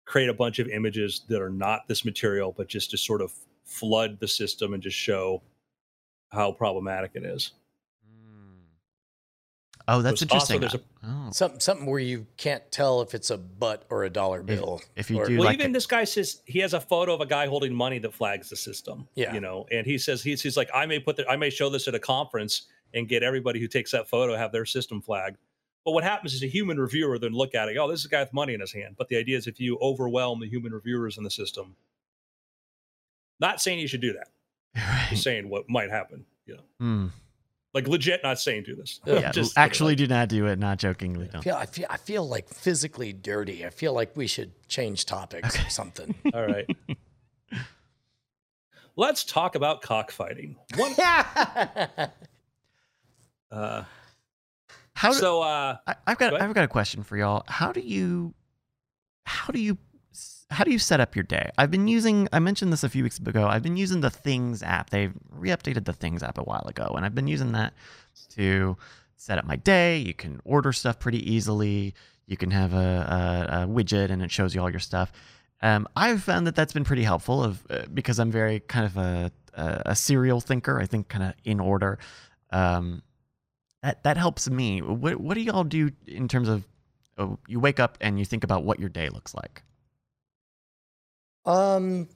[0.05, 3.31] create a bunch of images that are not this material, but just to sort of
[3.63, 5.41] flood the system and just show
[6.29, 7.51] how problematic it is.
[8.05, 8.55] Hmm.
[9.87, 10.81] Oh, that's There's also- interesting.
[11.03, 11.29] a- oh.
[11.31, 14.81] Something something where you can't tell if it's a butt or a dollar bill.
[14.95, 17.13] if you or- do- well, like even a- this guy says he has a photo
[17.13, 19.07] of a guy holding money that flags the system.
[19.15, 19.33] Yeah.
[19.33, 21.69] you know, and he says he's he's like I may put the, I may show
[21.69, 22.63] this at a conference
[22.93, 25.37] and get everybody who takes that photo have their system flagged.
[25.85, 27.77] But what happens is a human reviewer then look at it.
[27.77, 28.95] Oh, this is a guy with money in his hand.
[28.97, 31.75] But the idea is if you overwhelm the human reviewers in the system,
[33.39, 34.27] not saying you should do that.
[34.75, 35.07] Right.
[35.11, 36.25] Just saying what might happen.
[36.47, 37.07] You know, Hmm.
[37.75, 39.01] like legit not saying do this.
[39.05, 40.57] Yeah, Yeah, Just sort of actually, like- do not do it.
[40.57, 41.25] Not jokingly.
[41.25, 41.43] I Don't.
[41.43, 43.65] feel, I feel I feel like physically dirty.
[43.65, 46.15] I feel like we should change topics or something.
[46.33, 46.67] all right.
[48.95, 50.55] Let's talk about cockfighting.
[50.75, 50.93] One,
[53.51, 53.83] uh,
[55.03, 56.37] How do, so uh, I, I've got Go.
[56.37, 57.43] I've got a question for y'all.
[57.47, 58.33] How do you
[59.25, 59.77] how do you
[60.49, 61.49] how do you set up your day?
[61.57, 63.45] I've been using I mentioned this a few weeks ago.
[63.45, 64.91] I've been using the Things app.
[64.91, 67.73] They've re-updated the Things app a while ago, and I've been using that
[68.35, 68.77] to
[69.17, 69.97] set up my day.
[69.97, 71.93] You can order stuff pretty easily.
[72.25, 75.11] You can have a, a, a widget, and it shows you all your stuff.
[75.61, 78.95] Um, I've found that that's been pretty helpful of uh, because I'm very kind of
[78.95, 80.79] a a, a serial thinker.
[80.79, 81.99] I think kind of in order.
[82.51, 83.01] Um,
[83.83, 84.81] that that helps me.
[84.81, 86.65] What what do y'all do in terms of
[87.17, 89.61] oh, you wake up and you think about what your day looks like?
[91.45, 92.07] Um,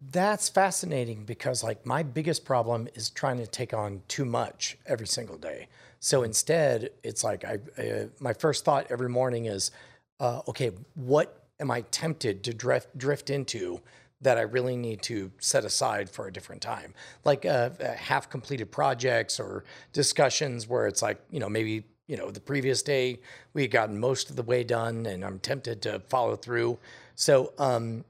[0.00, 5.06] that's fascinating because like my biggest problem is trying to take on too much every
[5.06, 5.68] single day.
[5.98, 9.72] So instead, it's like I uh, my first thought every morning is,
[10.20, 13.80] uh, okay, what am I tempted to drift drift into
[14.22, 18.30] that I really need to set aside for a different time, like uh, uh half
[18.30, 23.20] completed projects or discussions where it's like you know maybe you know the previous day
[23.52, 26.78] we had gotten most of the way done and I'm tempted to follow through.
[27.14, 28.04] So um,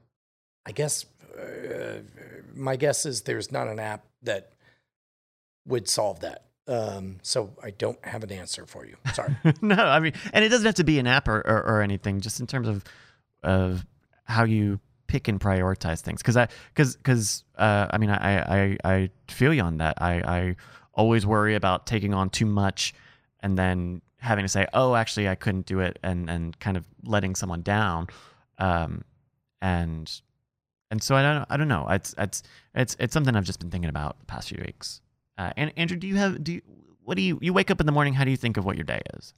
[0.65, 1.05] I guess
[1.37, 1.99] uh,
[2.55, 4.51] my guess is there's not an app that
[5.65, 6.45] would solve that.
[6.67, 8.95] Um, so I don't have an answer for you.
[9.13, 9.35] Sorry.
[9.61, 12.21] no, I mean, and it doesn't have to be an app or, or, or anything.
[12.21, 12.83] Just in terms of
[13.43, 13.85] of
[14.23, 14.79] how you
[15.13, 16.23] pick and prioritize things.
[16.23, 20.01] Because I because because uh, I mean, I, I I feel you on that.
[20.01, 20.55] I I
[20.95, 22.95] always worry about taking on too much
[23.41, 26.85] and then having to say, oh, actually, I couldn't do it, and and kind of
[27.03, 28.07] letting someone down.
[28.57, 29.03] Um,
[29.61, 30.11] and
[30.89, 31.87] and so I don't I don't know.
[31.89, 32.41] It's it's
[32.73, 34.99] it's it's something I've just been thinking about the past few weeks.
[35.37, 36.61] Uh, and Andrew, do you have do you,
[37.03, 38.15] what do you you wake up in the morning?
[38.15, 39.35] How do you think of what your day is?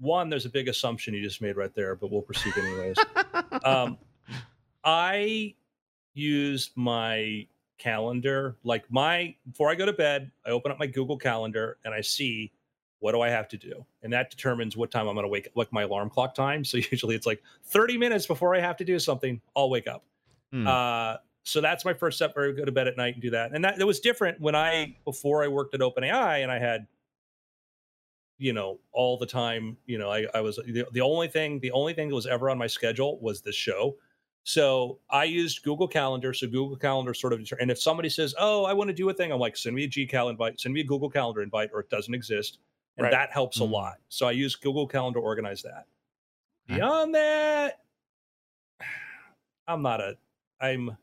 [0.00, 2.96] One, there's a big assumption you just made right there, but we'll proceed anyways.
[3.64, 3.96] um,
[4.84, 5.54] I
[6.12, 7.46] use my
[7.78, 10.30] calendar like my before I go to bed.
[10.46, 12.52] I open up my Google Calendar and I see
[13.00, 15.46] what do I have to do, and that determines what time I'm going to wake
[15.46, 16.64] up, like my alarm clock time.
[16.64, 19.40] So usually it's like 30 minutes before I have to do something.
[19.54, 20.04] I'll wake up.
[20.54, 20.66] Mm.
[20.66, 22.34] Uh, so that's my first step.
[22.34, 23.52] Where I go to bed at night and do that.
[23.52, 26.86] And that it was different when I before I worked at OpenAI and I had,
[28.38, 29.76] you know, all the time.
[29.84, 32.48] You know, I, I was the, the only thing the only thing that was ever
[32.48, 33.96] on my schedule was this show.
[34.44, 36.34] So I used Google Calendar.
[36.34, 39.14] So Google Calendar sort of, and if somebody says, "Oh, I want to do a
[39.14, 41.80] thing," I'm like, "Send me a Gcal invite, send me a Google Calendar invite, or
[41.80, 42.58] it doesn't exist,"
[42.98, 43.10] and right.
[43.10, 43.72] that helps mm-hmm.
[43.72, 43.94] a lot.
[44.10, 45.86] So I use Google Calendar to organize that.
[46.66, 47.80] Beyond that,
[49.66, 50.16] I'm not a,
[50.60, 50.96] I'm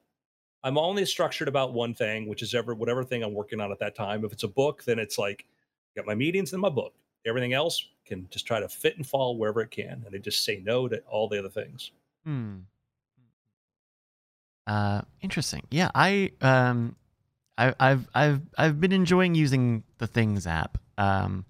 [0.64, 3.80] I'm only structured about one thing, which is ever whatever thing I'm working on at
[3.80, 4.24] that time.
[4.24, 5.46] If it's a book, then it's like
[5.96, 6.94] got my meetings and my book.
[7.26, 10.44] Everything else can just try to fit and fall wherever it can, and I just
[10.44, 11.92] say no to all the other things.
[12.24, 12.58] Hmm.
[14.72, 15.68] Uh, interesting.
[15.70, 16.96] Yeah, I um,
[17.58, 21.44] I, I've I've I've been enjoying using the Things app um,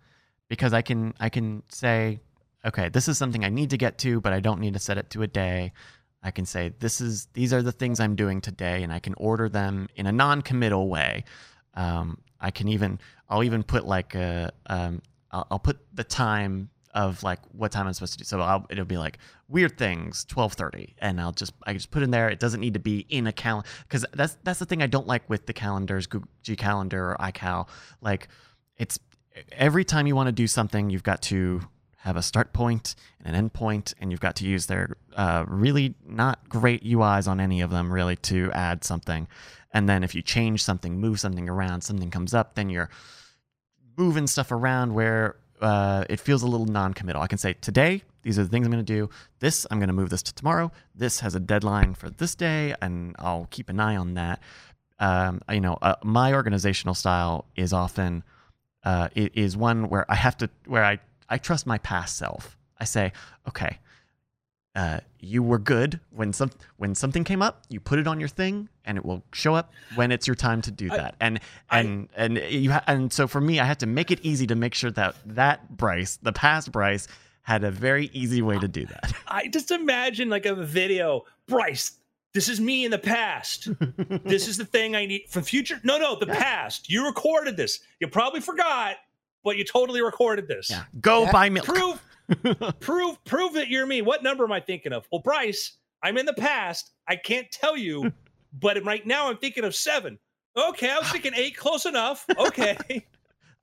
[0.49, 2.19] because I can I can say,
[2.65, 4.97] okay, this is something I need to get to, but I don't need to set
[4.97, 5.71] it to a day.
[6.23, 9.13] I can say this is these are the things I'm doing today, and I can
[9.17, 11.23] order them in a non-committal way.
[11.75, 16.71] Um, I can even I'll even put like a um, I'll, I'll, put the time
[16.93, 18.25] of like what time I'm supposed to do.
[18.25, 22.03] So I'll, it'll be like weird things, twelve thirty, and I'll just I just put
[22.03, 22.29] in there.
[22.29, 25.07] It doesn't need to be in a calendar because that's that's the thing I don't
[25.07, 27.67] like with the calendars, Google G Calendar or iCal.
[28.01, 28.27] Like
[28.77, 28.99] it's
[29.51, 31.61] every time you want to do something, you've got to
[31.97, 35.45] have a start point and an end point, and you've got to use their uh,
[35.47, 39.27] really not great UIs on any of them really to add something.
[39.71, 42.89] And then if you change something, move something around, something comes up, then you're
[43.97, 47.21] moving stuff around where uh, it feels a little non-committal.
[47.21, 49.09] I can say today, these are the things I'm going to do.
[49.39, 50.71] This, I'm going to move this to tomorrow.
[50.95, 54.41] This has a deadline for this day, and I'll keep an eye on that.
[54.99, 58.23] Um, you know, uh, my organizational style is often
[58.83, 62.57] uh, is one where I have to where I I trust my past self.
[62.79, 63.11] I say,
[63.47, 63.79] okay,
[64.75, 67.63] uh, you were good when some when something came up.
[67.69, 70.61] You put it on your thing, and it will show up when it's your time
[70.63, 71.15] to do that.
[71.19, 74.11] I, and and I, and you ha- and so for me, I had to make
[74.11, 77.07] it easy to make sure that that Bryce, the past Bryce,
[77.41, 79.13] had a very easy way to do that.
[79.27, 81.93] I just imagine like a video, Bryce.
[82.33, 83.67] This is me in the past.
[84.23, 85.81] this is the thing I need for future.
[85.83, 86.41] No, no, the yeah.
[86.41, 86.89] past.
[86.89, 87.79] You recorded this.
[87.99, 88.95] You probably forgot
[89.43, 90.69] but you totally recorded this.
[90.69, 90.83] Yeah.
[90.99, 91.31] Go yeah.
[91.31, 91.65] buy milk.
[91.65, 92.01] Prove,
[92.79, 94.01] prove, prove that you're me.
[94.01, 95.07] What number am I thinking of?
[95.11, 96.91] Well, Bryce, I'm in the past.
[97.07, 98.11] I can't tell you,
[98.59, 100.17] but right now I'm thinking of seven.
[100.57, 102.25] Okay, I was thinking eight, close enough.
[102.37, 103.05] Okay.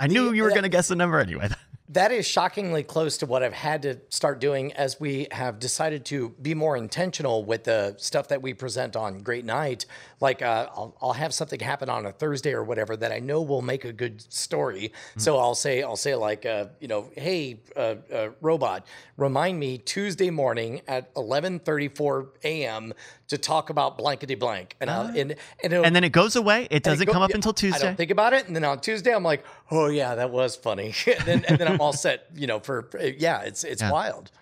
[0.00, 1.48] I knew you were going to guess the number anyway.
[1.90, 6.04] That is shockingly close to what I've had to start doing as we have decided
[6.06, 9.86] to be more intentional with the stuff that we present on Great Night.
[10.20, 13.40] Like, uh, I'll, I'll, have something happen on a Thursday or whatever that I know
[13.40, 14.92] will make a good story.
[14.92, 15.20] Mm-hmm.
[15.20, 18.86] So I'll say, I'll say like, uh, you know, hey, uh, uh robot,
[19.16, 22.94] remind me Tuesday morning at 11:34 a.m.
[23.28, 26.68] to talk about blankety blank, and I'll, and and, and, then it goes away.
[26.70, 27.80] It doesn't it go, come up yeah, until Tuesday.
[27.80, 30.56] I don't think about it, and then on Tuesday I'm like, oh yeah, that was
[30.56, 33.92] funny, and then and then I'm all set, you know, for yeah, it's it's yeah.
[33.92, 34.32] wild.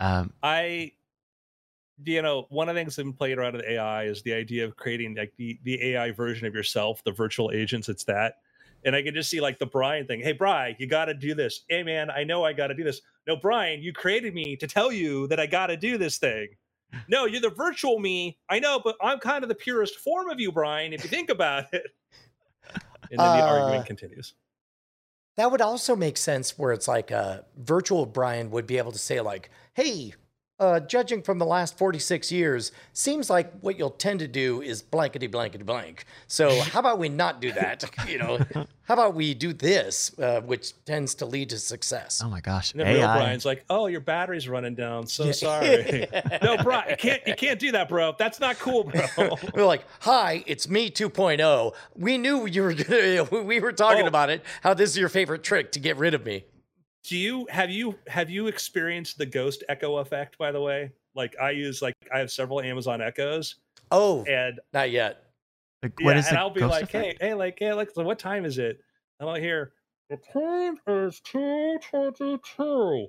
[0.00, 0.92] Um, I
[2.04, 4.64] you know, one of the things that have played around with AI is the idea
[4.66, 7.88] of creating like the, the AI version of yourself, the virtual agents.
[7.88, 8.36] It's that.
[8.84, 10.20] and I can just see like the Brian thing.
[10.20, 11.62] Hey, Brian, you got to do this.
[11.68, 13.00] Hey, man, I know I got to do this.
[13.26, 16.48] No, Brian, you created me to tell you that I got to do this thing.
[17.08, 18.38] No, you're the virtual me.
[18.48, 20.92] I know, but I'm kind of the purest form of you, Brian.
[20.92, 21.86] If you think about it.
[23.10, 24.34] And then the Uh, argument continues.
[25.36, 28.98] That would also make sense where it's like a virtual Brian would be able to
[28.98, 30.14] say like, "Hey,
[30.60, 34.82] uh, judging from the last 46 years, seems like what you'll tend to do is
[34.82, 36.04] blankety blankety blank.
[36.28, 37.84] So how about we not do that?
[38.06, 38.38] you know,
[38.82, 42.22] how about we do this, uh, which tends to lead to success.
[42.24, 42.72] Oh my gosh.
[42.72, 43.16] And then real AI.
[43.16, 45.06] Brian's like, "Oh, your battery's running down.
[45.06, 46.06] So sorry."
[46.42, 47.26] no, Brian, you can't.
[47.26, 48.14] You can't do that, bro.
[48.18, 49.36] That's not cool, bro.
[49.54, 51.74] We're like, "Hi, it's me 2.0.
[51.96, 53.24] We knew you were gonna.
[53.42, 54.08] We were talking Oh.
[54.08, 54.42] about it.
[54.62, 56.44] How this is your favorite trick to get rid of me."
[57.04, 60.38] Do you have you have you experienced the ghost echo effect?
[60.38, 63.56] By the way, like I use like I have several Amazon Echoes,
[63.90, 65.24] Oh, and not yet.
[65.82, 67.18] Like, yeah, what is and I'll be ghost like, effect?
[67.20, 68.80] hey, hey, like, hey, like, so what time is it?
[69.20, 69.74] And I'll hear
[70.08, 73.06] the time is two twenty-two.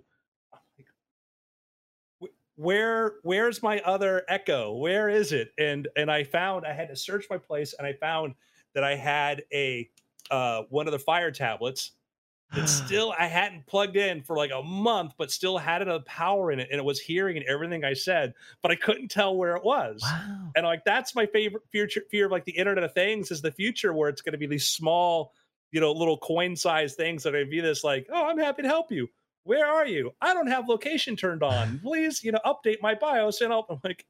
[2.57, 4.75] Where, where's my other Echo?
[4.75, 5.51] Where is it?
[5.57, 8.35] And and I found I had to search my place, and I found
[8.73, 9.89] that I had a
[10.31, 11.91] uh, one of the Fire tablets
[12.53, 16.51] that still I hadn't plugged in for like a month, but still had enough power
[16.51, 19.55] in it, and it was hearing and everything I said, but I couldn't tell where
[19.55, 20.01] it was.
[20.03, 20.51] Wow.
[20.55, 23.51] And like that's my favorite future fear of like the Internet of Things is the
[23.51, 25.33] future where it's going to be these small,
[25.71, 28.67] you know, little coin sized things that I view this like, oh, I'm happy to
[28.67, 29.07] help you.
[29.43, 30.11] Where are you?
[30.21, 31.79] I don't have location turned on.
[31.83, 34.05] Please, you know, update my BIOS and I'll I'm like,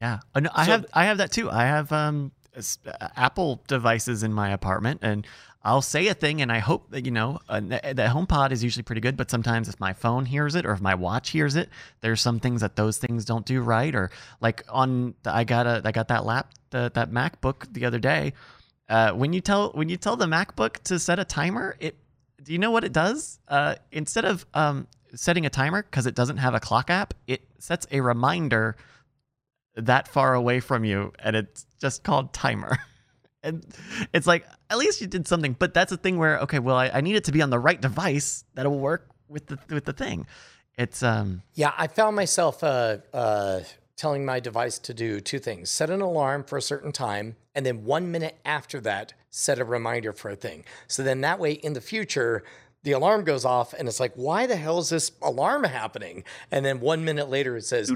[0.00, 1.50] Yeah, no, I So have I have that too.
[1.50, 5.26] I have um uh, Apple devices in my apartment, and
[5.64, 8.62] I'll say a thing, and I hope that you know uh, the, the HomePod is
[8.62, 9.16] usually pretty good.
[9.16, 11.70] But sometimes if my phone hears it or if my watch hears it,
[12.02, 13.94] there's some things that those things don't do right.
[13.94, 14.10] Or
[14.40, 17.98] like on the, I got a I got that lap the, that MacBook the other
[17.98, 18.34] day.
[18.88, 21.96] Uh, when you tell when you tell the MacBook to set a timer, it
[22.42, 23.38] do you know what it does?
[23.48, 27.40] Uh, instead of um, setting a timer because it doesn't have a clock app, it
[27.58, 28.76] sets a reminder
[29.76, 32.78] that far away from you, and it's just called timer.
[33.44, 33.64] and
[34.12, 35.54] it's like at least you did something.
[35.58, 37.58] But that's a thing where okay, well, I, I need it to be on the
[37.58, 40.26] right device that will work with the with the thing.
[40.76, 43.60] It's um Yeah, I found myself uh, uh,
[43.96, 47.64] telling my device to do two things set an alarm for a certain time, and
[47.64, 50.64] then one minute after that, set a reminder for a thing.
[50.88, 52.42] So then that way in the future,
[52.82, 56.24] the alarm goes off, and it's like, why the hell is this alarm happening?
[56.50, 57.92] And then one minute later, it says,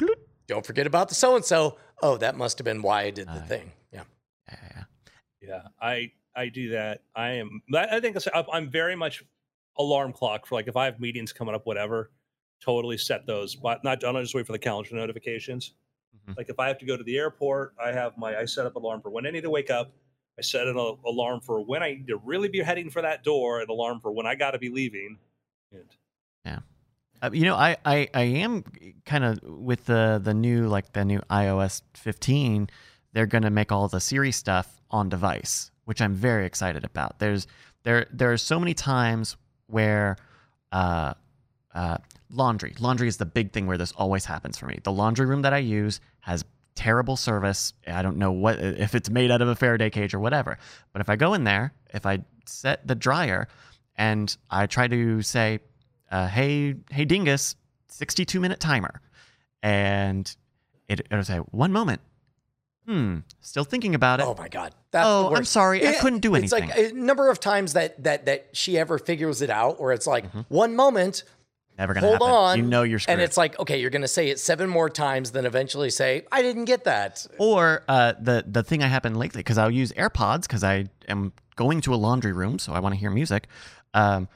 [0.47, 1.77] don't forget about the so and so.
[2.01, 3.73] Oh, that must have been why I did the Uh, thing.
[3.93, 4.05] Yeah.
[4.49, 4.83] yeah, yeah,
[5.81, 7.03] I I do that.
[7.15, 9.25] I am I think I'm- I'm very much
[9.77, 12.11] alarm clock for like if I have meetings coming up, whatever.
[12.61, 14.05] Totally set those, but not.
[14.05, 15.75] I don't just wait for the calendar notifications.
[16.27, 16.37] Mhm.
[16.37, 18.75] Like if I have to go to the airport, I have my I set up
[18.77, 19.93] alarm for when I need to wake up.
[20.39, 23.61] I set an alarm for when I need to really be heading for that door,
[23.61, 25.19] an alarm for when I got to be leaving.
[25.73, 25.97] And
[27.21, 28.63] Uh, you know, I, I, I am
[29.05, 32.71] kind of with the the new like the new iOS 15.
[33.13, 37.19] They're gonna make all the Siri stuff on device, which I'm very excited about.
[37.19, 37.47] There's
[37.83, 39.37] there there are so many times
[39.67, 40.17] where
[40.73, 41.15] uh,
[41.75, 41.99] uh,
[42.31, 44.79] laundry laundry is the big thing where this always happens for me.
[44.83, 46.45] The laundry room that I use has
[46.75, 47.73] terrible service.
[47.87, 50.59] I don't know what if it's made out of a Faraday cage or whatever.
[50.93, 53.49] But if I go in there, if I set the dryer
[53.97, 55.61] and I try to say
[56.11, 57.57] uh, hey, hey, dingus,
[57.89, 59.01] 62 minute timer.
[59.63, 60.35] And
[60.89, 62.01] it, it'll say, one moment.
[62.89, 64.27] Hmm, still thinking about it.
[64.27, 64.73] Oh my God.
[64.93, 66.65] That's Oh, I'm sorry, I couldn't do anything.
[66.71, 69.93] It's like a number of times that that that she ever figures it out, where
[69.93, 71.25] it's like one moment,
[71.79, 72.29] Never gonna hold happen.
[72.35, 73.13] on, You know you're screwed.
[73.13, 76.41] and it's like, okay, you're gonna say it seven more times, then eventually say, I
[76.41, 77.27] didn't get that.
[77.39, 81.35] or uh, the the thing I happened lately because I'll use AirPods because I am
[81.57, 83.49] going to a laundry room, so I want to hear music.
[83.93, 84.29] Um,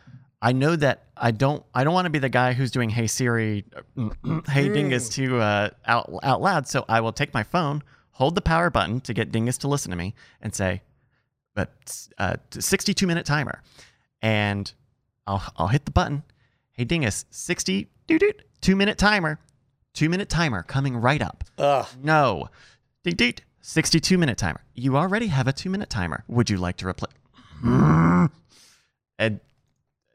[0.42, 3.06] I know that I don't I don't want to be the guy who's doing Hey
[3.06, 3.64] Siri,
[4.48, 6.68] Hey Dingus to uh, out out loud.
[6.68, 7.82] So I will take my phone,
[8.12, 10.82] hold the power button to get Dingus to listen to me, and say,
[11.54, 13.62] "But uh, 62 minute timer,"
[14.20, 14.72] and
[15.26, 16.22] I'll I'll hit the button.
[16.72, 19.38] Hey Dingus, 60 doo doo two minute timer,
[19.92, 21.44] two minute timer coming right up.
[21.58, 21.86] Ugh.
[22.02, 22.48] No.
[23.04, 23.34] Ding ding.
[23.60, 24.60] 62 minute timer.
[24.74, 26.24] You already have a two minute timer.
[26.28, 27.12] Would you like to replace?
[29.18, 29.40] and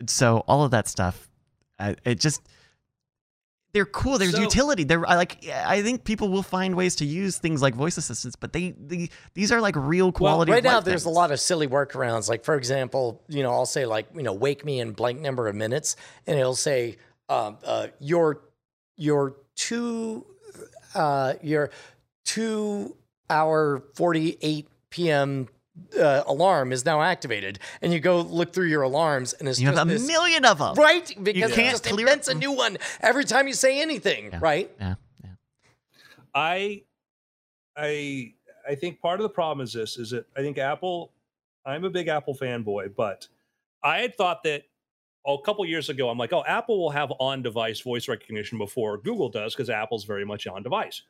[0.05, 1.29] so all of that stuff,
[1.79, 2.41] uh, it just
[3.77, 4.17] they're cool.
[4.17, 4.83] There's So- utility.
[4.83, 5.47] They're I like.
[5.47, 9.09] I think people will find ways to use things like voice assistants, but they, they
[9.35, 10.49] these are like real quality.
[10.49, 12.27] Well, right now, there's a lot of silly workarounds.
[12.27, 15.47] Like, for example, you know, I'll say like, you know, wake me in blank number
[15.47, 16.97] of minutes, and it'll say,
[17.29, 18.41] um, uh, your
[18.95, 20.25] your two,
[20.95, 21.69] uh, your
[22.25, 22.95] two
[23.29, 25.47] hour forty eight p.m.
[25.99, 29.67] uh, alarm is now activated, and you go look through your alarms, and it's You
[29.67, 30.75] have just a this, million of them.
[30.75, 34.25] right because can't it just clear- invents a new one every time you say anything,
[34.31, 34.39] Yeah.
[34.41, 34.71] right?
[34.79, 34.95] Yeah.
[35.23, 35.29] Yeah.
[36.33, 36.83] I
[37.75, 38.33] I
[38.67, 41.11] I think part of the problem is this is that I think Apple
[41.65, 43.27] I'm a big Apple fanboy, but
[43.83, 44.63] I had thought that
[45.25, 48.97] oh, a couple years ago I'm like, oh, Apple will have on-device voice recognition before
[48.97, 51.01] Google does because Apple's very much on-device.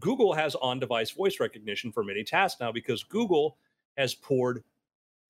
[0.00, 3.56] Google has on-device voice recognition for many tasks now because Google
[3.96, 4.62] has poured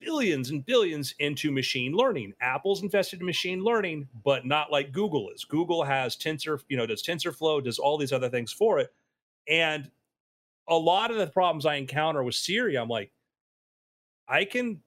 [0.01, 2.35] billions and billions into machine learning.
[2.41, 5.45] Apple's invested in machine learning, but not like Google is.
[5.45, 8.93] Google has Tensor, you know, does TensorFlow, does all these other things for it.
[9.49, 9.91] And
[10.69, 13.13] a lot of the problems I encounter with Siri, I'm like,
[14.29, 14.81] I can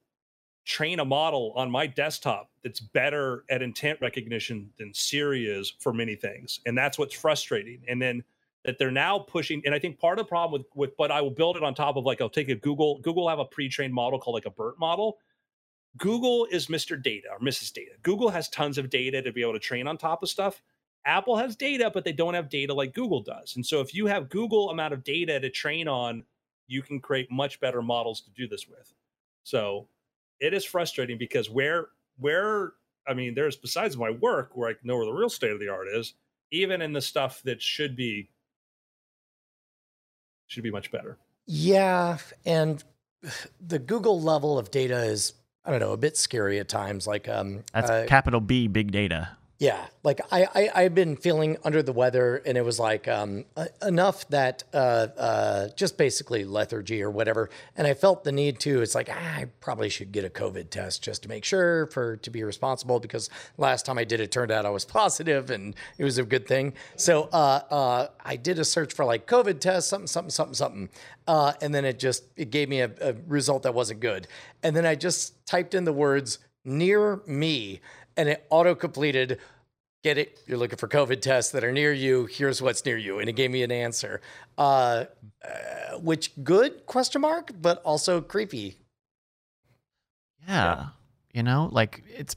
[0.65, 5.93] train a model on my desktop that's better at intent recognition than Siri is for
[5.93, 6.59] many things.
[6.65, 7.81] And that's what's frustrating.
[7.87, 8.23] And then
[8.67, 11.21] that they're now pushing, and I think part of the problem with, with but I
[11.21, 13.93] will build it on top of like I'll take a Google, Google have a pre-trained
[13.93, 15.17] model called like a BERT model.
[15.95, 17.01] Google is Mr.
[17.01, 17.71] Data or Mrs.
[17.71, 17.91] Data.
[18.03, 20.61] Google has tons of data to be able to train on top of stuff.
[21.05, 23.55] Apple has data, but they don't have data like Google does.
[23.55, 26.25] And so if you have Google amount of data to train on,
[26.67, 28.93] you can create much better models to do this with.
[29.43, 29.87] So
[30.41, 31.87] it is frustrating because where
[32.19, 32.73] where
[33.07, 35.69] I mean, there's besides my work where I know where the real state of the
[35.69, 36.15] art is,
[36.51, 38.29] even in the stuff that should be
[40.47, 41.17] should be much better.
[41.45, 42.83] Yeah, and
[43.65, 45.33] the Google level of data is
[45.65, 47.07] I don't know a bit scary at times.
[47.07, 49.29] Like um, That's uh, capital B, big data.
[49.59, 53.45] Yeah, like I, I I've been feeling under the weather, and it was like um,
[53.81, 57.49] enough that uh, uh, just basically lethargy or whatever.
[57.75, 58.83] And I felt the need to.
[58.83, 62.17] It's like ah, I probably should get a COVID test just to make sure for
[62.17, 65.75] to be responsible because last time I did it turned out I was positive, and
[65.97, 66.73] it was a good thing.
[66.95, 70.89] So uh, uh, I did a search for like COVID test, something, something, something, something,
[71.27, 74.27] uh, and then it just it gave me a, a result that wasn't good.
[74.61, 77.79] And then I just typed in the words near me
[78.17, 79.39] and it auto completed.
[80.03, 80.39] Get it?
[80.45, 82.25] You're looking for COVID tests that are near you.
[82.25, 84.21] Here's what's near you, and it gave me an answer.
[84.57, 85.05] Uh,
[85.43, 88.77] uh, which good question mark, but also creepy.
[90.47, 90.87] Yeah.
[91.33, 92.35] You know, like it's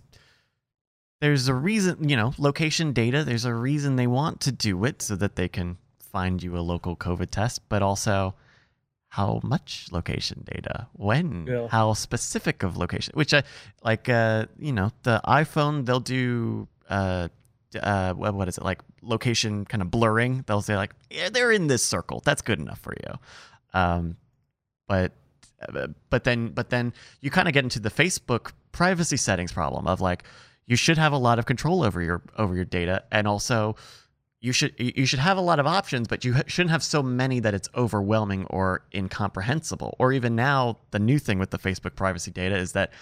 [1.21, 5.03] there's a reason, you know, location data, there's a reason they want to do it
[5.03, 8.35] so that they can find you a local COVID test, but also
[9.11, 11.67] how much location data, when, Yeah.
[11.69, 13.43] how specific of location, which I
[13.83, 17.29] like, uh, you know, the iPhone, they'll do, uh,
[17.83, 20.43] uh, what what is it like location kind of blurring?
[20.47, 22.21] They'll say like, yeah, they're in this circle.
[22.25, 23.15] That's good enough for you.
[23.75, 24.17] Um,
[24.89, 25.13] but
[25.69, 29.87] uh, but then but then you kind of get into the Facebook privacy settings problem
[29.87, 30.25] of like
[30.67, 33.77] you should have a lot of control over your over your data and also
[34.41, 37.41] you should you should have a lot of options but you shouldn't have so many
[37.41, 39.95] that it's overwhelming or incomprehensible.
[39.99, 42.93] Or even now the new thing with the Facebook privacy data is that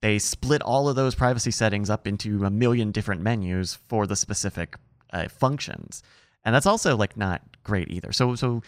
[0.00, 4.16] they split all of those privacy settings up into a million different menus for the
[4.16, 4.76] specific
[5.12, 6.02] uh, functions.
[6.44, 8.12] And that's also like not great either.
[8.12, 8.62] So so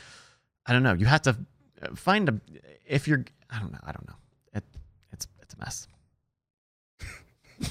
[0.66, 0.94] i don't know.
[0.94, 1.36] You have to
[1.82, 2.40] uh, find a
[2.86, 4.16] if you're i don't know i don't know.
[4.54, 4.64] It,
[5.12, 5.88] it's it's a mess.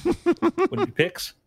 [0.40, 1.32] What do you picks?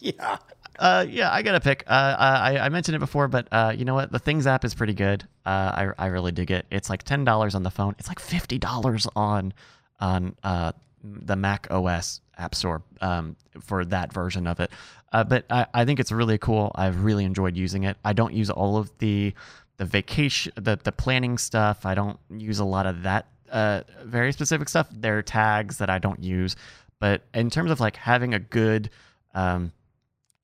[0.00, 0.38] Yeah.
[0.78, 1.84] Uh, yeah, I got to pick.
[1.86, 4.10] Uh, I, I mentioned it before, but uh, you know what?
[4.10, 5.26] The Things app is pretty good.
[5.44, 6.66] Uh, I, I really dig it.
[6.70, 7.94] It's like ten dollars on the phone.
[7.98, 9.52] It's like fifty dollars on
[10.00, 10.72] on uh,
[11.04, 14.70] the Mac OS App Store um, for that version of it.
[15.12, 16.72] Uh, but I, I think it's really cool.
[16.74, 17.96] I've really enjoyed using it.
[18.04, 19.34] I don't use all of the
[19.76, 21.84] the vacation, the the planning stuff.
[21.84, 24.88] I don't use a lot of that uh, very specific stuff.
[24.90, 26.56] There are tags that I don't use,
[26.98, 28.90] but in terms of like having a good
[29.34, 29.72] um,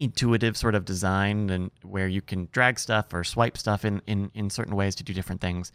[0.01, 4.31] intuitive sort of design and where you can drag stuff or swipe stuff in in,
[4.35, 5.73] in certain ways to do different things.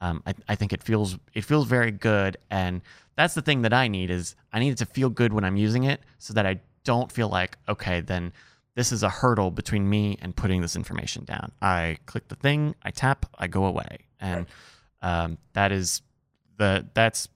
[0.00, 2.82] Um, I, I think it feels it feels very good, and
[3.16, 5.56] that's the thing that I need is I need it to feel good when I'm
[5.56, 8.32] using it, so that I don't feel like okay, then
[8.74, 11.52] this is a hurdle between me and putting this information down.
[11.60, 14.46] I click the thing, I tap, I go away, and
[15.02, 16.02] um, that is
[16.56, 17.28] the that's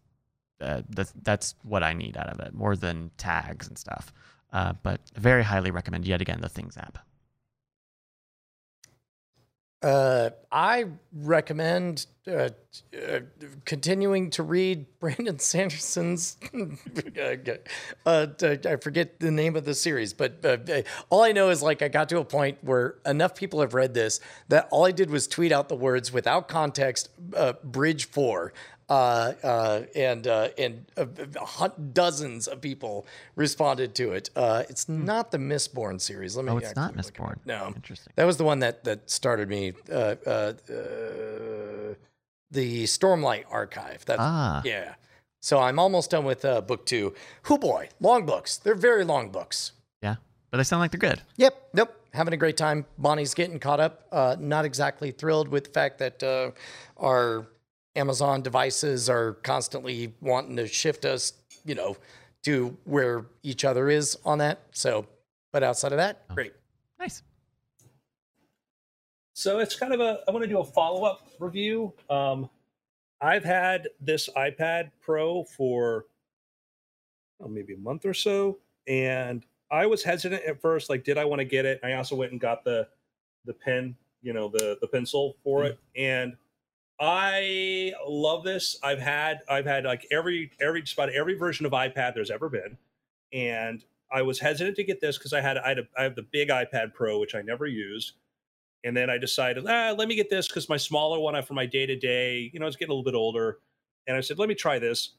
[0.61, 4.13] uh, that's that's what I need out of it more than tags and stuff.
[4.57, 6.97] Uh, but very highly recommend yet again the Things app.
[9.83, 12.49] Uh, I recommend uh,
[12.97, 13.21] uh,
[13.67, 16.39] continuing to read Brandon Sanderson's.
[18.07, 20.57] uh, I forget the name of the series, but uh,
[21.11, 23.93] all I know is like I got to a point where enough people have read
[23.93, 28.55] this that all I did was tweet out the words without context, uh, Bridge Four.
[28.89, 34.31] Uh, uh, and uh, and uh, dozens of people responded to it.
[34.37, 36.37] Uh, it's not the Mistborn series.
[36.37, 36.53] Let me.
[36.53, 36.57] Hmm.
[36.57, 36.97] Oh, it's not it.
[36.97, 37.39] Mistborn.
[37.45, 38.13] No, Interesting.
[38.15, 39.73] that was the one that that started me.
[39.91, 41.95] Uh, uh, uh,
[42.51, 44.05] the Stormlight Archive.
[44.05, 44.63] That's Ah.
[44.65, 44.95] yeah.
[45.43, 47.13] So I'm almost done with uh, book two.
[47.45, 48.57] Who boy, long books.
[48.57, 49.73] They're very long books.
[50.03, 50.17] Yeah,
[50.51, 51.23] but they sound like they're good.
[51.37, 51.93] Yep, nope.
[52.13, 52.87] Having a great time.
[52.99, 54.07] Bonnie's getting caught up.
[54.13, 56.51] Uh, not exactly thrilled with the fact that uh,
[56.97, 57.47] our
[57.97, 61.33] Amazon devices are constantly wanting to shift us,
[61.65, 61.97] you know,
[62.45, 64.61] to where each other is on that.
[64.73, 65.07] So,
[65.53, 66.53] but outside of that, great.
[67.01, 67.23] Nice.
[69.33, 70.21] So it's kind of a.
[70.29, 71.93] I want to do a follow up review.
[72.09, 72.49] Um,
[73.21, 76.07] I've had this iPad Pro for
[77.43, 80.89] oh, maybe a month or so, and I was hesitant at first.
[80.89, 81.81] Like, did I want to get it?
[81.83, 82.89] I also went and got the
[83.45, 85.67] the pen, you know, the the pencil for Mm.
[85.67, 86.37] it, and
[86.99, 88.79] I love this.
[88.83, 92.49] I've had I've had like every every just about every version of iPad there's ever
[92.49, 92.79] been,
[93.33, 96.17] and I was hesitant to get this because I had I had a, I have
[96.17, 98.15] the big iPad Pro which I never used,
[98.85, 101.67] and then I decided ah let me get this because my smaller one for my
[101.67, 103.59] day to day you know it's getting a little bit older,
[104.07, 105.13] and I said let me try this,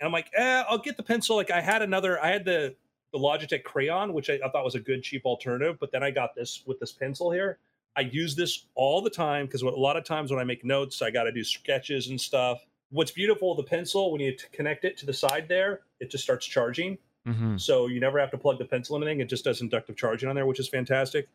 [0.00, 1.36] and I'm like eh, I'll get the pencil.
[1.36, 2.74] Like I had another I had the
[3.12, 6.10] the Logitech Crayon which I, I thought was a good cheap alternative, but then I
[6.10, 7.58] got this with this pencil here.
[7.96, 11.02] I use this all the time because a lot of times when I make notes,
[11.02, 12.64] I got to do sketches and stuff.
[12.90, 16.46] What's beautiful, the pencil, when you connect it to the side there, it just starts
[16.46, 16.98] charging.
[17.26, 19.20] hmm So you never have to plug the pencil in anything.
[19.20, 21.28] It just does inductive charging on there, which is fantastic.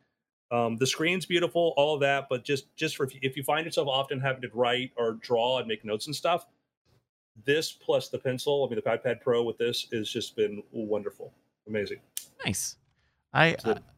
[0.52, 2.28] Um, the screen's beautiful, all of that.
[2.30, 5.14] But just just for if you, if you find yourself often having to write or
[5.14, 6.46] draw and make notes and stuff,
[7.46, 11.34] this plus the pencil, I mean the iPad Pro with this, has just been wonderful,
[11.68, 12.00] amazing.
[12.46, 12.78] Nice.
[13.34, 13.56] I,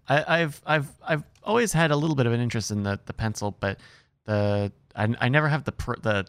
[0.07, 3.13] I I've I've I've always had a little bit of an interest in the the
[3.13, 3.79] pencil, but
[4.25, 6.25] the I, I never have the the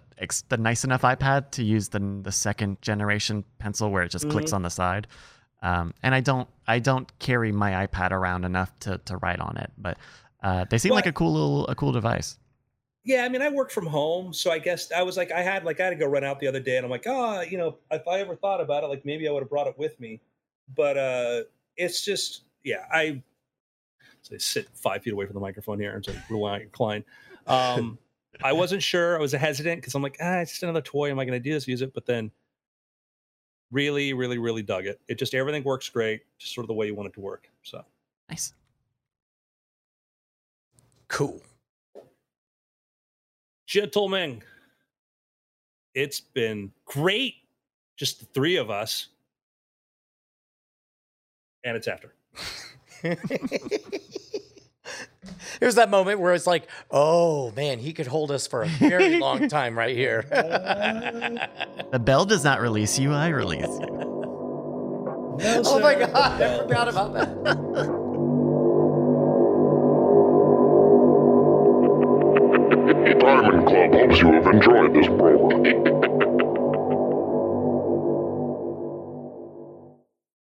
[0.49, 4.53] the nice enough iPad to use the the second generation pencil where it just clicks
[4.53, 5.07] on the side.
[5.61, 9.57] Um, and I don't I don't carry my iPad around enough to to write on
[9.57, 9.99] it, but
[10.43, 12.39] uh, they seem like a cool little a cool device.
[13.05, 15.65] Yeah, I mean, I work from home, so I guess I was like, I had
[15.65, 17.59] like I had to go run out the other day, and I'm like, oh, you
[17.59, 19.99] know, if I ever thought about it, like maybe I would have brought it with
[19.99, 20.21] me,
[20.77, 21.43] but uh
[21.77, 23.23] it's just, yeah, I
[24.29, 27.05] so I sit five feet away from the microphone here and so rely incline.
[27.47, 27.99] Um,
[28.43, 29.17] I wasn't sure.
[29.17, 31.11] I was hesitant because I'm like, ah, it's just another toy.
[31.11, 31.67] Am I going to do this?
[31.67, 31.95] Use it?
[31.95, 32.31] But then,
[33.71, 35.01] really, really, really dug it.
[35.09, 37.49] It just everything works great, just sort of the way you want it to work.
[37.63, 37.85] So
[38.29, 38.53] Nice.
[41.09, 41.41] Cool.
[43.67, 44.43] gentlemen,
[45.95, 47.37] it's been great.
[47.97, 49.09] Just the three of us.
[51.65, 52.13] And it's after.
[55.61, 59.19] Here's that moment where it's like, oh man, he could hold us for a very
[59.19, 60.25] long time right here.
[61.91, 63.15] The bell does not release you.
[63.15, 63.87] I release you.
[65.41, 68.09] oh my god, I forgot about that.
[73.19, 76.08] Diamond Club hopes you have enjoyed this program.